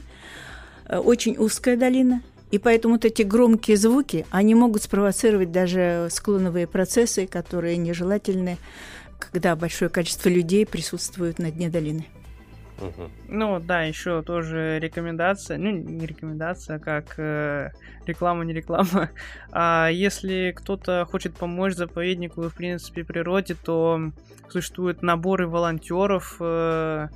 Э, 0.89 0.99
очень 0.99 1.37
узкая 1.39 1.77
долина, 1.77 2.23
и 2.51 2.59
поэтому 2.59 2.95
вот 2.95 3.05
эти 3.05 3.23
громкие 3.23 3.77
звуки, 3.77 4.27
они 4.31 4.55
могут 4.55 4.83
спровоцировать 4.83 5.53
даже 5.53 6.09
склоновые 6.11 6.67
процессы, 6.67 7.27
которые 7.27 7.77
нежелательны, 7.77 8.59
когда 9.19 9.55
большое 9.57 9.89
количество 9.89 10.29
людей 10.29 10.67
присутствует 10.67 11.39
на 11.39 11.51
дне 11.51 11.69
долины. 11.71 12.05
Ну 13.29 13.61
да, 13.61 13.83
еще 13.83 14.23
тоже 14.23 14.79
рекомендация, 14.81 15.59
ну 15.59 15.71
не 15.71 16.07
рекомендация, 16.07 16.79
как 16.79 17.15
э, 17.19 17.71
реклама, 18.07 18.45
не 18.45 18.53
реклама. 18.53 19.11
А 19.53 19.89
если 19.91 20.53
кто-то 20.57 21.07
хочет 21.11 21.35
помочь 21.35 21.75
заповеднику 21.75 22.45
и 22.45 22.49
в 22.49 22.55
принципе 22.55 23.05
природе, 23.05 23.55
то 23.55 24.11
существуют 24.49 25.03
наборы 25.03 25.47
волонтеров 25.47 26.37
э, 26.41 27.09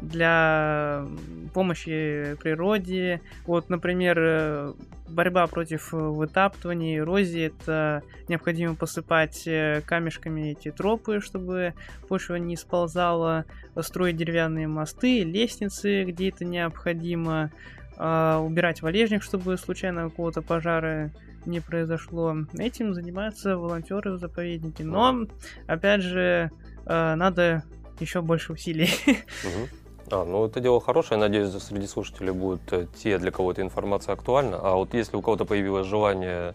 для 0.00 1.06
помощи 1.52 2.36
природе. 2.40 3.20
Вот, 3.46 3.70
например, 3.70 4.18
э, 4.18 4.72
борьба 5.08 5.46
против 5.46 5.94
э, 5.94 5.96
вытаптывания, 5.96 6.98
эрозии. 6.98 7.46
Это 7.46 8.02
необходимо 8.28 8.74
посыпать 8.74 9.46
э, 9.46 9.82
камешками 9.86 10.50
эти 10.52 10.70
тропы, 10.70 11.20
чтобы 11.20 11.74
почва 12.08 12.36
не 12.36 12.56
сползала, 12.56 13.44
строить 13.80 14.16
деревянные 14.16 14.68
мосты, 14.68 15.24
лестницы, 15.24 16.04
где 16.04 16.28
это 16.28 16.44
необходимо, 16.44 17.50
а, 17.96 18.40
убирать 18.40 18.82
валежник, 18.82 19.22
чтобы 19.22 19.56
случайно 19.56 20.04
какого-то 20.04 20.42
пожара 20.42 21.10
не 21.46 21.60
произошло. 21.60 22.36
Этим 22.58 22.94
занимаются 22.94 23.56
волонтеры 23.56 24.12
в 24.12 24.18
заповеднике. 24.18 24.84
Но, 24.84 25.26
опять 25.66 26.02
же, 26.02 26.50
э, 26.86 27.14
надо 27.14 27.64
еще 28.00 28.22
больше 28.22 28.52
усилий. 28.52 28.90
Мгм. 29.06 29.68
А, 30.10 30.24
ну 30.24 30.44
это 30.46 30.60
дело 30.60 30.80
хорошее. 30.80 31.18
Надеюсь, 31.20 31.50
среди 31.62 31.86
слушателей 31.86 32.32
будут 32.32 32.60
э, 32.72 32.86
те, 32.96 33.18
для 33.18 33.30
кого 33.30 33.52
эта 33.52 33.62
информация 33.62 34.12
актуальна. 34.12 34.58
А 34.62 34.74
вот 34.76 34.94
если 34.94 35.16
у 35.16 35.22
кого-то 35.22 35.44
появилось 35.44 35.86
желание 35.86 36.54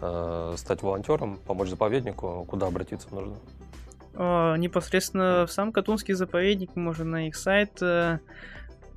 э, 0.00 0.54
стать 0.56 0.82
волонтером, 0.82 1.38
помочь 1.46 1.68
заповеднику, 1.68 2.44
куда 2.48 2.66
обратиться 2.68 3.08
нужно? 3.12 3.34
Э, 4.14 4.56
Непосредственно 4.58 5.44
в 5.46 5.52
сам 5.52 5.72
Катунский 5.72 6.14
заповедник, 6.14 6.76
можно 6.76 7.04
на 7.04 7.26
их 7.28 7.34
сайт. 7.36 7.78
э, 7.82 8.18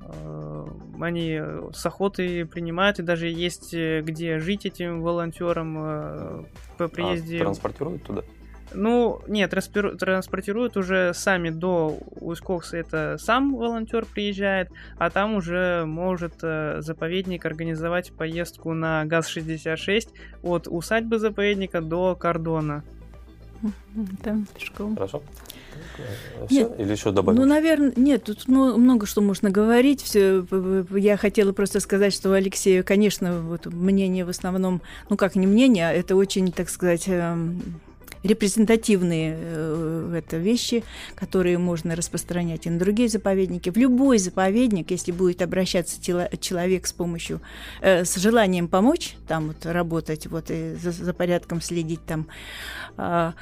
э, 0.00 0.66
Они 1.00 1.40
с 1.72 1.84
охотой 1.84 2.46
принимают, 2.46 3.00
и 3.00 3.02
даже 3.02 3.26
есть 3.28 3.74
э, 3.74 4.00
где 4.02 4.38
жить 4.38 4.64
этим 4.64 5.02
волонтерам 5.02 5.76
э, 5.78 6.44
по 6.78 6.84
А, 6.84 6.88
приезде. 6.88 7.38
транспортируют 7.40 8.04
туда? 8.04 8.22
Ну, 8.74 9.20
нет, 9.26 9.52
транспиру- 9.52 9.96
транспортируют 9.96 10.76
уже 10.76 11.12
сами 11.14 11.50
до 11.50 11.98
Усть-Кокса, 12.20 12.76
это 12.76 13.16
сам 13.18 13.54
волонтер 13.54 14.04
приезжает, 14.04 14.68
а 14.98 15.10
там 15.10 15.36
уже 15.36 15.84
может 15.86 16.34
э, 16.42 16.78
заповедник 16.80 17.46
организовать 17.46 18.12
поездку 18.12 18.74
на 18.74 19.04
ГАЗ-66 19.04 20.08
от 20.42 20.68
усадьбы 20.68 21.18
заповедника 21.18 21.80
до 21.80 22.14
кордона. 22.14 22.84
Там 24.22 24.46
пешком. 24.56 24.94
Хорошо? 24.94 25.22
Все? 26.48 26.72
Или 26.78 26.92
еще 26.92 27.10
добавить? 27.10 27.38
Ну, 27.38 27.46
наверное, 27.46 27.92
нет, 27.96 28.24
тут 28.24 28.44
ну, 28.46 28.76
много 28.76 29.06
что 29.06 29.20
можно 29.20 29.50
говорить. 29.50 30.02
Все, 30.02 30.44
я 30.94 31.16
хотела 31.16 31.52
просто 31.52 31.80
сказать, 31.80 32.12
что 32.12 32.30
у 32.30 32.32
Алексея, 32.32 32.82
конечно, 32.82 33.40
вот 33.40 33.66
мнение 33.66 34.24
в 34.24 34.28
основном, 34.28 34.80
ну 35.10 35.16
как 35.16 35.34
не 35.34 35.46
мнение, 35.46 35.88
а 35.88 35.92
это 35.92 36.14
очень, 36.14 36.52
так 36.52 36.68
сказать, 36.68 37.04
эм, 37.08 37.80
репрезентативные 38.22 39.36
э, 39.38 40.14
это 40.18 40.36
вещи, 40.36 40.84
которые 41.14 41.58
можно 41.58 41.96
распространять 41.96 42.66
и 42.66 42.70
на 42.70 42.78
другие 42.78 43.08
заповедники. 43.08 43.70
В 43.70 43.76
любой 43.76 44.18
заповедник, 44.18 44.90
если 44.90 45.12
будет 45.12 45.42
обращаться 45.42 46.00
тело- 46.00 46.28
человек 46.40 46.86
с 46.86 46.92
помощью, 46.92 47.40
э, 47.80 48.04
с 48.04 48.16
желанием 48.16 48.68
помочь, 48.68 49.16
там 49.26 49.48
вот 49.48 49.66
работать, 49.66 50.26
вот 50.26 50.50
и 50.50 50.74
за, 50.74 50.92
за 50.92 51.12
порядком 51.12 51.60
следить 51.60 52.04
там, 52.06 52.26
а, 52.96 53.34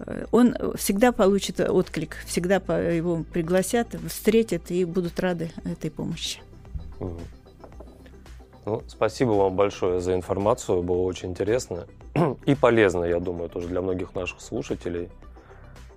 э, 0.00 0.26
он 0.30 0.56
всегда 0.76 1.12
получит 1.12 1.60
отклик, 1.60 2.16
всегда 2.26 2.56
его 2.56 3.24
пригласят, 3.24 3.94
встретят 4.08 4.70
и 4.70 4.84
будут 4.84 5.18
рады 5.20 5.50
этой 5.64 5.90
помощи. 5.90 6.40
Ну, 8.68 8.82
спасибо 8.86 9.30
вам 9.30 9.56
большое 9.56 9.98
за 9.98 10.14
информацию, 10.14 10.82
было 10.82 10.98
очень 10.98 11.30
интересно 11.30 11.86
и 12.44 12.54
полезно, 12.54 13.04
я 13.04 13.18
думаю, 13.18 13.48
тоже 13.48 13.66
для 13.66 13.80
многих 13.80 14.14
наших 14.14 14.42
слушателей. 14.42 15.08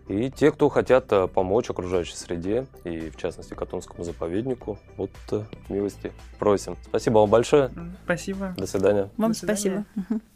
И 0.08 0.32
те, 0.32 0.54
кто 0.54 0.70
хотят 0.70 1.12
э, 1.12 1.28
помочь 1.28 1.70
окружающей 1.70 2.16
среде, 2.16 2.68
и 2.86 3.10
в 3.10 3.18
частности 3.18 3.56
Катунскому 3.56 4.06
заповеднику, 4.06 4.80
вот 4.96 5.12
э, 5.32 5.44
милости 5.68 6.14
просим. 6.40 6.78
Спасибо 6.84 7.20
вам 7.20 7.30
большое, 7.30 7.72
Спасибо. 8.06 8.54
до 8.56 8.66
свидания. 8.66 9.10
Вам 9.18 9.32
До 9.32 9.38
свидания. 9.38 9.86
спасибо. 9.94 10.22